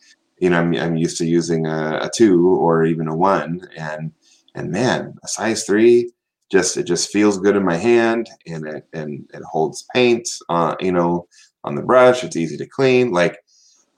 [0.41, 3.61] you know, I'm, I'm used to using a, a two or even a one.
[3.77, 4.13] And,
[4.55, 6.11] and man, a size three
[6.51, 10.75] just, it just feels good in my hand and it, and it holds paint, uh,
[10.81, 11.29] you know,
[11.63, 12.25] on the brush.
[12.25, 13.13] It's easy to clean.
[13.13, 13.39] Like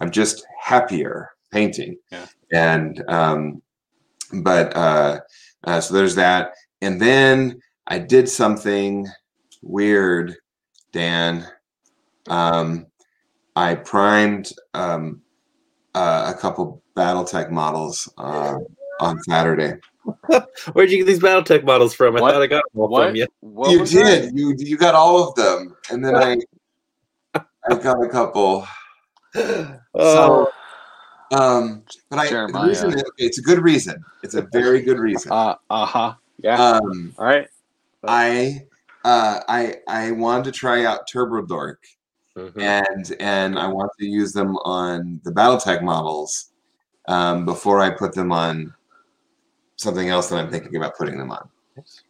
[0.00, 1.96] I'm just happier painting.
[2.10, 2.26] Yeah.
[2.52, 3.62] And, um,
[4.34, 5.20] but, uh,
[5.64, 6.52] uh, so there's that.
[6.80, 9.06] And then I did something
[9.62, 10.34] weird,
[10.92, 11.46] Dan.
[12.28, 12.86] Um,
[13.54, 15.22] I primed um,
[15.94, 18.58] uh, a couple BattleTech models uh,
[19.00, 19.74] on Saturday.
[20.72, 22.16] Where'd you get these BattleTech models from?
[22.16, 22.32] I What?
[22.32, 23.26] thought I got them all what, from you.
[23.40, 24.24] what you did.
[24.24, 24.36] that?
[24.36, 26.36] You you got all of them, and then I
[27.70, 28.66] I got a couple.
[29.94, 30.50] Oh,
[31.30, 34.04] Um, but I the reason is, okay, it's a good reason.
[34.22, 35.30] It's a very good reason.
[35.32, 36.14] Uh huh.
[36.42, 36.62] Yeah.
[36.62, 37.48] Um, All right.
[38.04, 38.66] I
[39.04, 41.82] uh, I I wanted to try out Turbo Dork.
[42.36, 42.60] Mhm.
[42.60, 46.52] and and I want to use them on the BattleTech models
[47.08, 48.74] um, before I put them on
[49.76, 51.48] something else that I'm thinking about putting them on.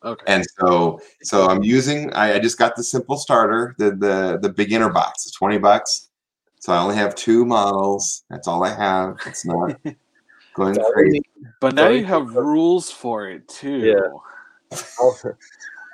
[0.04, 0.24] Okay.
[0.26, 4.52] And so so I'm using I, I just got the simple starter, the the the
[4.52, 5.26] beginner box.
[5.26, 6.10] It's 20 bucks.
[6.58, 8.24] So I only have two models.
[8.30, 9.16] That's all I have.
[9.26, 9.76] It's not
[10.54, 11.22] going That's crazy.
[11.60, 13.78] but now you have rules for it too.
[13.78, 14.78] Yeah.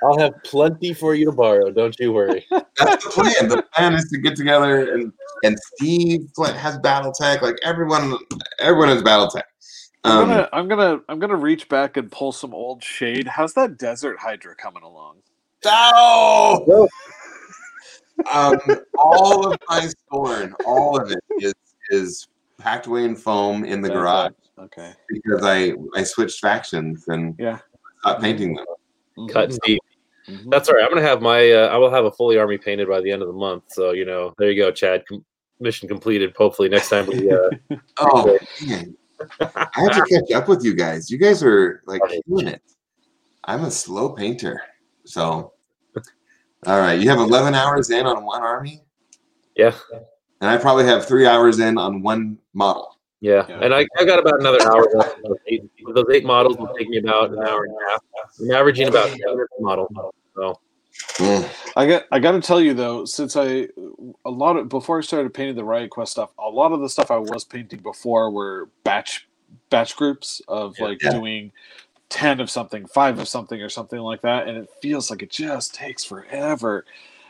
[0.03, 1.69] I'll, I'll have plenty for you to borrow.
[1.71, 2.45] Don't you worry.
[2.51, 3.49] That's the plan.
[3.49, 5.11] The plan is to get together and
[5.43, 7.41] and Steve Flint has BattleTech.
[7.41, 8.17] Like everyone
[8.59, 9.43] everyone has BattleTech.
[10.05, 13.27] I'm Um, gonna, I'm gonna, I'm gonna reach back and pull some old shade.
[13.27, 15.17] How's that desert hydra coming along?
[15.65, 16.87] No!
[18.31, 18.57] um,
[18.97, 21.53] all of my Skorne, all of it is
[21.89, 22.27] is
[22.57, 24.61] packed away in foam in the That's garage it.
[24.61, 24.93] Okay.
[25.09, 27.59] because I I switched factions and Yeah.
[27.99, 28.65] stopped painting them.
[29.17, 29.29] Mhm.
[29.31, 29.81] Cutting deep.
[30.29, 30.49] Mhm.
[30.51, 30.83] That's all right.
[30.83, 31.51] I'm gonna have my.
[31.51, 33.63] Uh, I will have a fully army painted by the end of the month.
[33.69, 35.05] So you know, there you go, Chad.
[35.07, 35.25] Com-
[35.59, 36.33] mission completed.
[36.37, 37.31] Hopefully next time we.
[37.31, 37.49] Uh,
[37.99, 38.95] Oh man,
[39.41, 41.09] I have to catch up with you guys.
[41.09, 42.21] You guys are like Right.
[42.27, 42.61] killing it.
[43.45, 44.61] I'm a slow painter,
[45.05, 45.53] so.
[46.67, 48.81] All right, you have 11 hours in on one army,
[49.55, 49.73] yeah,
[50.41, 52.97] and I probably have three hours in on one model.
[53.21, 53.59] yeah, Yeah.
[53.61, 54.85] And I, I got about another hour.
[54.93, 55.23] left.
[55.23, 55.63] Those eight,
[55.95, 58.01] those eight models will take me about an hour and a half.
[58.41, 59.87] I'm averaging about a model.
[60.39, 60.59] So
[61.17, 61.49] Mm.
[61.77, 63.67] I got, I got to tell you though, since I,
[64.25, 66.89] a lot of before I started painting the Riot Quest stuff, a lot of the
[66.89, 69.27] stuff I was painting before were batch,
[69.69, 70.85] batch groups of Yeah.
[70.85, 71.11] like Yeah.
[71.11, 71.51] doing
[72.09, 74.47] 10 of something, five of something, or something like that.
[74.47, 76.85] And it feels like it just takes forever.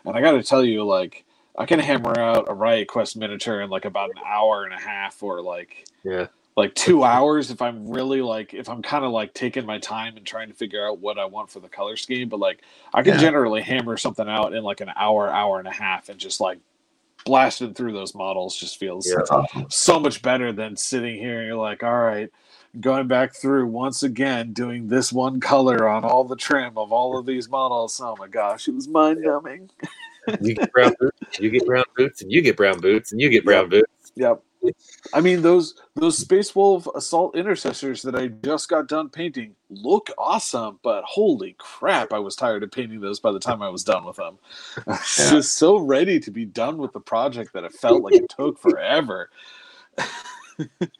[0.05, 1.25] And I got to tell you, like,
[1.57, 4.79] I can hammer out a Riot Quest miniature in like about an hour and a
[4.79, 6.27] half or like Yeah.
[6.59, 10.17] Like two hours if I'm really like if I'm kind of like taking my time
[10.17, 12.29] and trying to figure out what I want for the color scheme.
[12.29, 12.61] But like
[12.93, 13.19] I can Yeah.
[13.21, 16.59] generally hammer something out in like an hour, hour and a half, and just like
[17.25, 19.41] blasting through those models just feels Yeah.
[19.69, 22.29] So much better than sitting here and you're like, all right,
[22.79, 27.17] going back through once again, doing this one color on all the trim of all
[27.17, 27.99] of these models.
[28.03, 29.69] Oh my gosh, it was mind numbing.
[30.41, 33.29] You get brown boots, you get brown boots, and you get brown boots, and you
[33.29, 34.11] get brown boots.
[34.15, 34.43] Yep.
[35.13, 40.09] I mean those those Space Wolf assault intercessors that I just got done painting look
[40.17, 43.83] awesome, but holy crap, I was tired of painting those by the time I was
[43.83, 44.37] done with them.
[44.87, 45.29] I was Yeah.
[45.31, 48.59] just so ready to be done with the project that it felt like it took
[48.59, 49.29] forever.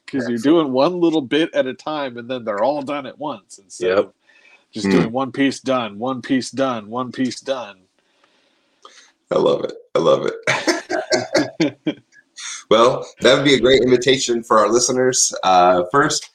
[0.05, 3.19] Because you're doing one little bit at a time and then they're all done at
[3.19, 3.97] once instead Yep.
[3.97, 4.13] of
[4.71, 4.91] just Hmm.
[4.91, 7.81] doing one piece done, one piece done, one piece done.
[9.29, 9.73] I love it.
[9.93, 12.03] I love it.
[12.69, 15.33] Well, that would be a great invitation for our listeners.
[15.43, 16.29] Uh, first,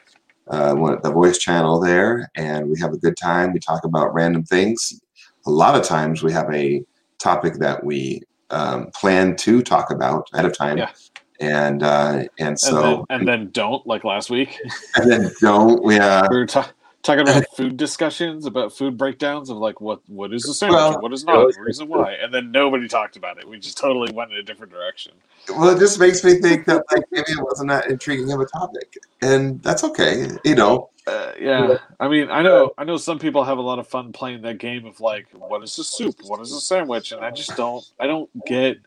[0.48, 3.52] uh, one, the voice channel there, and we have a good time.
[3.52, 5.00] We talk about random things.
[5.46, 6.84] A lot of times, we have a
[7.18, 10.90] topic that we um, plan to talk about ahead of time, Yeah.
[11.40, 14.58] and uh, and And, so then, and then don't like last week.
[14.96, 15.98] and then don't we?
[15.98, 16.72] Uh, we were ta-
[17.02, 21.00] talking about food discussions about food breakdowns of like what what is a sandwich Well,
[21.00, 23.48] what is not the reason why and then nobody talked about it.
[23.48, 25.12] We just totally went in a different direction.
[25.48, 28.46] Well, it just makes me think that like maybe it wasn't that intriguing of a
[28.46, 30.28] topic, and that's okay.
[30.44, 31.78] You know, uh, yeah.
[31.98, 34.58] I mean i know i know some people have a lot of fun playing that
[34.58, 36.14] game of like what is a soup?
[36.26, 37.12] What is a sandwich?
[37.12, 38.78] And i just don't i don't get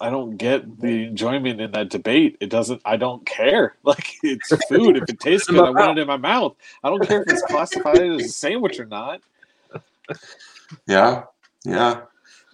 [0.00, 4.54] i don't get the enjoyment in that debate it doesn't i don't care like it's
[4.66, 6.54] food if it tastes good i want it in my mouth
[6.84, 9.20] i don't care if it's classified as a sandwich or not
[10.86, 11.24] yeah,
[11.64, 12.02] yeah,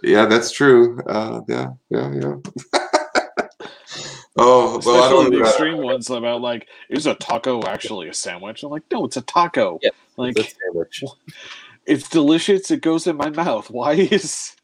[0.02, 0.26] yeah.
[0.26, 1.00] That's true.
[1.06, 2.36] Uh, yeah, yeah, yeah.
[4.36, 5.30] oh Especially well, I don't.
[5.30, 8.62] the Uh, extreme ones about like, is a taco actually a sandwich?
[8.62, 9.78] I'm like, no, it's a taco.
[9.82, 11.04] Yeah, like It's a sandwich.
[11.86, 12.70] it's delicious.
[12.70, 13.70] It goes in my mouth.
[13.70, 14.56] Why is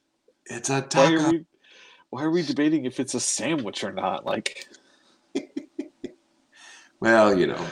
[0.47, 1.33] it's a why are taco.
[2.11, 4.25] Why are we debating if it's a sandwich or not?
[4.25, 4.67] Like,
[7.01, 7.65] Well, you know,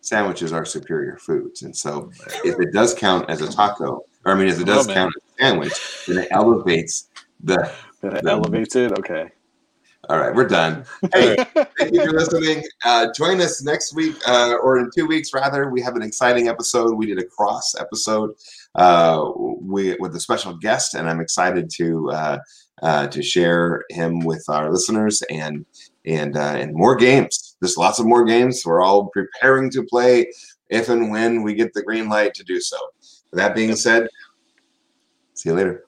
[0.00, 2.10] sandwiches are superior foods, and so
[2.44, 5.12] if it does count as a taco, or I mean, if it does Oh, count
[5.16, 7.08] as a sandwich, then it elevates
[7.44, 7.70] the.
[8.00, 8.32] that it No.
[8.38, 8.98] elevates it.
[8.98, 9.30] Okay.
[10.08, 10.84] All right, we're done.
[11.14, 11.36] Hey,
[11.78, 12.64] thank you for listening.
[12.84, 15.70] Uh, join us next week, uh, or in two weeks, rather.
[15.70, 16.94] We have an exciting episode.
[16.94, 18.32] We did a cross episode
[18.74, 22.10] uh, we, with a special guest, and I'm excited to
[22.82, 25.64] uh, uh, to share him with our listeners and
[26.04, 27.56] and uh, and more games.
[27.60, 28.62] There's lots of more games.
[28.64, 30.30] We're all preparing to play
[30.68, 32.76] if and when we get the green light to do so.
[33.30, 34.08] With that being said,
[35.34, 35.84] see you later.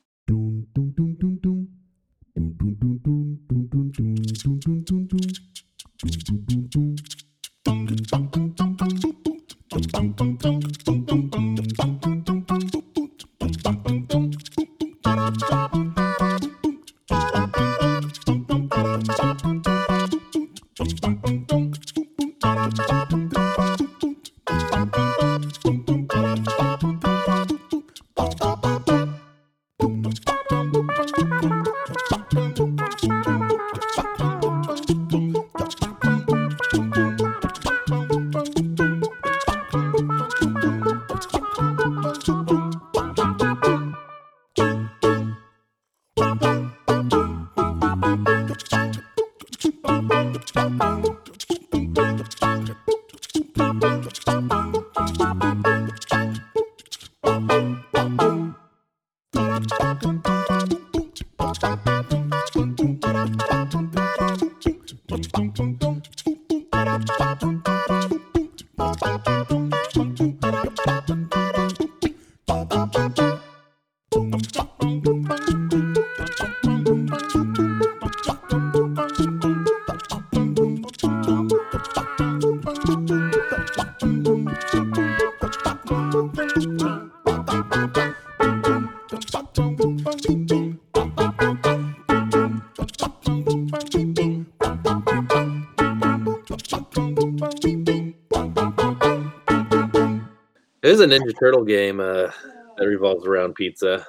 [101.04, 102.30] A Ninja Turtle game uh,
[102.76, 104.04] that revolves around pizza.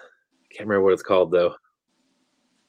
[0.51, 1.55] Can't remember what it's called though.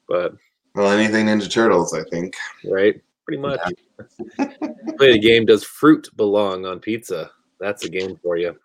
[0.08, 0.34] But
[0.74, 2.34] Well, anything Ninja Turtles, I think.
[2.64, 3.60] right, pretty much.
[4.36, 5.46] Play the game.
[5.46, 7.30] Does fruit belong on pizza?
[7.60, 8.56] That's a game for you.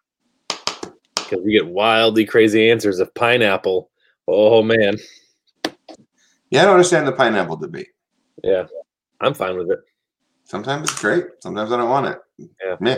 [0.50, 3.90] Because you get wildly crazy answers of pineapple.
[4.28, 4.98] Oh man,
[6.50, 7.88] Yeah, I don't understand the pineapple debate.
[8.44, 8.66] yeah,
[9.22, 9.80] I'm fine with it.
[10.44, 11.26] Sometimes it's great.
[11.40, 12.20] Sometimes I don't want it.
[12.64, 12.98] Yeah.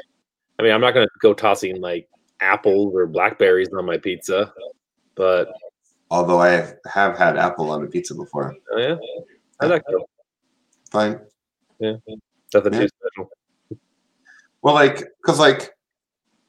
[0.59, 2.07] I mean, I'm not gonna go tossing like
[2.43, 4.53] apples or blackberries on my pizza,
[5.15, 5.49] but
[6.11, 8.55] Although I have had apple on a pizza before.
[8.71, 8.95] oh yeah,
[9.61, 10.05] I like that.
[10.91, 11.19] Fine.
[11.79, 11.93] Yeah,
[12.53, 12.79] nothing Yeah.
[12.81, 13.31] too special.
[14.61, 15.71] Well, like, cause like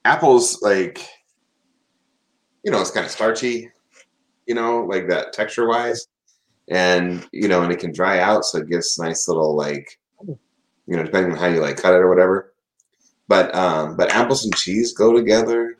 [0.05, 1.01] apples, like,
[2.63, 3.71] you know, it's kind of starchy,
[4.47, 6.07] you know, like that texture wise,
[6.69, 10.97] and you know, and it can dry out, so it gives nice little like, you
[10.97, 12.53] know, depending on how you like cut it or whatever.
[13.29, 15.79] But um, but apples and cheese go together,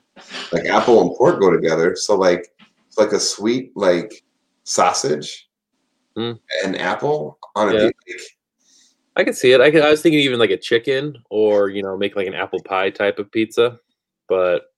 [0.53, 1.97] like apple and pork go together.
[1.97, 2.49] So like,
[2.87, 4.13] it's like a sweet like
[4.65, 5.49] sausage
[6.17, 6.39] Mm.
[6.65, 7.91] and apple on a Yeah.
[8.07, 8.29] pizza.
[9.17, 9.61] I could see it.
[9.61, 12.35] I could, I was thinking even like a chicken or you know make like an
[12.35, 13.79] apple pie type of pizza,
[14.29, 14.73] but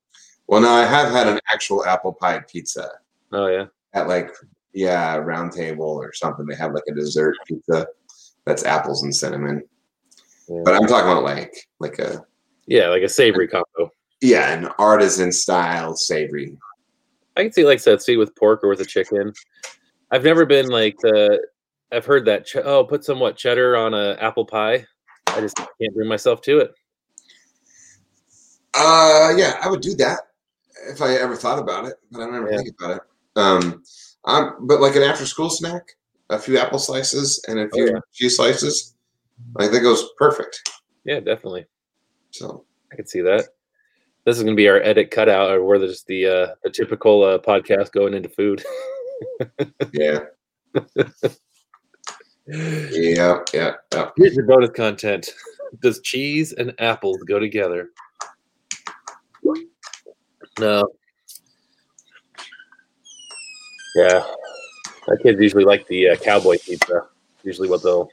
[0.47, 2.91] Well, no, I have had an actual apple pie pizza.
[3.33, 4.31] oh yeah, at like
[4.73, 7.87] yeah round table or something they have like a dessert pizza
[8.45, 9.63] that's apples and cinnamon
[10.49, 10.61] Yeah.
[10.65, 12.23] but i'm talking about like like a
[12.67, 13.91] yeah, like a savory combo.
[14.21, 16.57] Yeah an artisan style savory
[17.37, 19.33] I can see like said with pork or with a chicken.
[20.11, 21.39] I've never been like the.
[21.93, 24.87] I've heard that ch- oh put some what cheddar on a apple pie.
[25.29, 26.75] I just can't bring myself to it.
[28.75, 30.21] uh yeah i would do that
[30.89, 32.59] if i ever thought about it but i never Yeah.
[32.59, 33.03] think about it
[33.37, 33.83] um
[34.25, 35.83] I'm, but like an after school snack
[36.31, 37.99] a few apple slices and a few Oh, yeah.
[38.13, 38.95] cheese slices
[39.55, 40.71] like that goes perfect
[41.05, 41.67] Yeah, definitely.
[42.31, 43.49] so I can see that.
[44.27, 47.39] This is gonna be our edit cutout, or where there's the uh, the typical uh,
[47.39, 48.61] podcast going into food.
[49.93, 50.19] yeah
[52.45, 55.31] yeah yeah yeah Here's your bonus content.
[55.81, 57.91] Does cheese and apples go together?
[60.59, 60.89] No.
[63.95, 64.25] Yeah.
[65.07, 67.07] My kids usually like the uh, cowboy pizza.
[67.45, 68.11] Usually what they'll.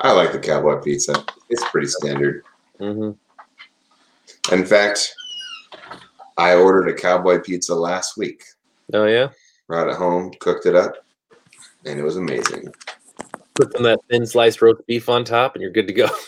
[0.00, 2.42] i like the cowboy pizza it's pretty standard
[2.78, 3.12] hmm
[4.52, 5.12] In fact,
[6.36, 8.44] I ordered a cowboy pizza last week.
[8.92, 9.28] Oh yeah.
[9.66, 10.94] Brought it home, cooked it up,
[11.84, 12.72] and it was amazing.
[13.54, 16.08] Put some of that thin sliced roast beef on top, and you're good to go.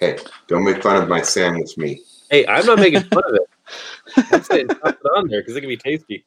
[0.00, 2.00] Hey, don't make fun of my sandwich meat.
[2.28, 4.24] hey, I'm not making fun of it.
[4.32, 6.26] I'm saying toss it on there because it can be tasty.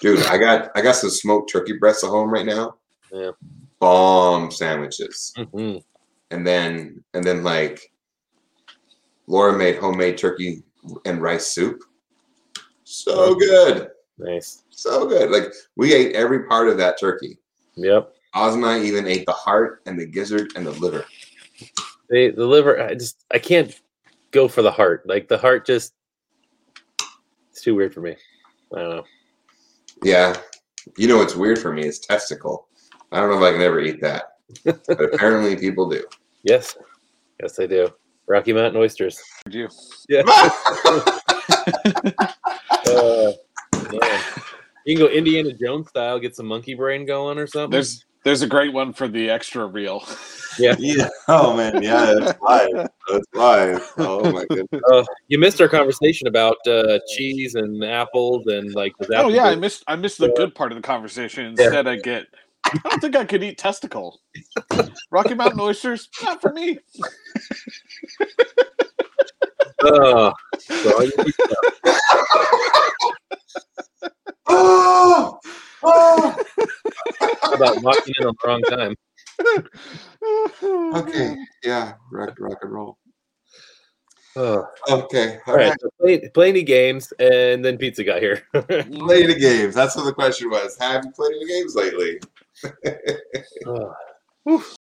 [0.00, 2.76] Dude, I got I got some smoked turkey breasts at home right now.
[3.12, 3.32] Yeah.
[3.80, 5.34] Bomb sandwiches.
[5.36, 5.78] hmm
[6.30, 7.89] And then and then like
[9.30, 10.64] Laura made homemade turkey
[11.04, 11.84] and rice soup.
[12.82, 13.90] So good.
[14.18, 14.64] Nice.
[14.70, 15.30] So good.
[15.30, 17.38] Like we ate every part of that turkey.
[17.76, 18.12] Yep.
[18.34, 21.04] Ozma even ate the heart and the gizzard and the liver.
[22.10, 23.80] They, the liver, I just I can't
[24.32, 25.06] go for the heart.
[25.06, 25.94] Like the heart just
[27.52, 28.16] it's too weird for me.
[28.74, 29.04] I don't know.
[30.02, 30.36] Yeah.
[30.96, 32.66] You know what's weird for me is testicle.
[33.12, 34.24] I don't know if I can ever eat that.
[34.64, 36.02] but apparently people do.
[36.42, 36.76] Yes.
[37.40, 37.92] Yes, they do.
[38.30, 39.20] Rocky Mountain oysters.
[39.50, 39.68] You.
[40.08, 40.22] Yeah.
[40.24, 41.00] Uh,
[43.92, 44.20] man.
[44.86, 47.72] You can go Indiana Jones style, get some monkey brain going or something.
[47.72, 50.04] There's there's a great one for the extra reel.
[50.60, 50.76] yeah.
[50.78, 51.08] yeah.
[51.26, 52.88] Oh man, yeah, that's live.
[53.08, 53.92] That's live.
[53.98, 54.80] Oh my goodness.
[54.92, 58.92] Uh, you missed our conversation about uh, cheese and apples and like.
[58.98, 61.46] does Oh apple yeah, I missed I missed the good part of the conversation.
[61.46, 62.26] Instead, I get.
[62.72, 64.20] I don't think I could eat testicle.
[65.10, 66.78] Rocky Mountain oysters, not for me.
[69.82, 71.56] Oh, so all you need to
[74.46, 75.38] Oh,
[75.82, 76.36] oh.
[77.54, 78.94] about walking in on the wrong time.
[80.94, 81.36] Okay.
[81.62, 81.94] Yeah.
[82.12, 82.98] Rock, rock and roll.
[84.36, 84.66] Oh.
[84.88, 85.38] Okay.
[85.46, 88.42] All right, so play, play any games, and then pizza got here.
[88.52, 89.74] Play the games.
[89.74, 90.76] That's what the question was.
[90.78, 92.20] Have you played any games lately?
[93.66, 94.79] Oh.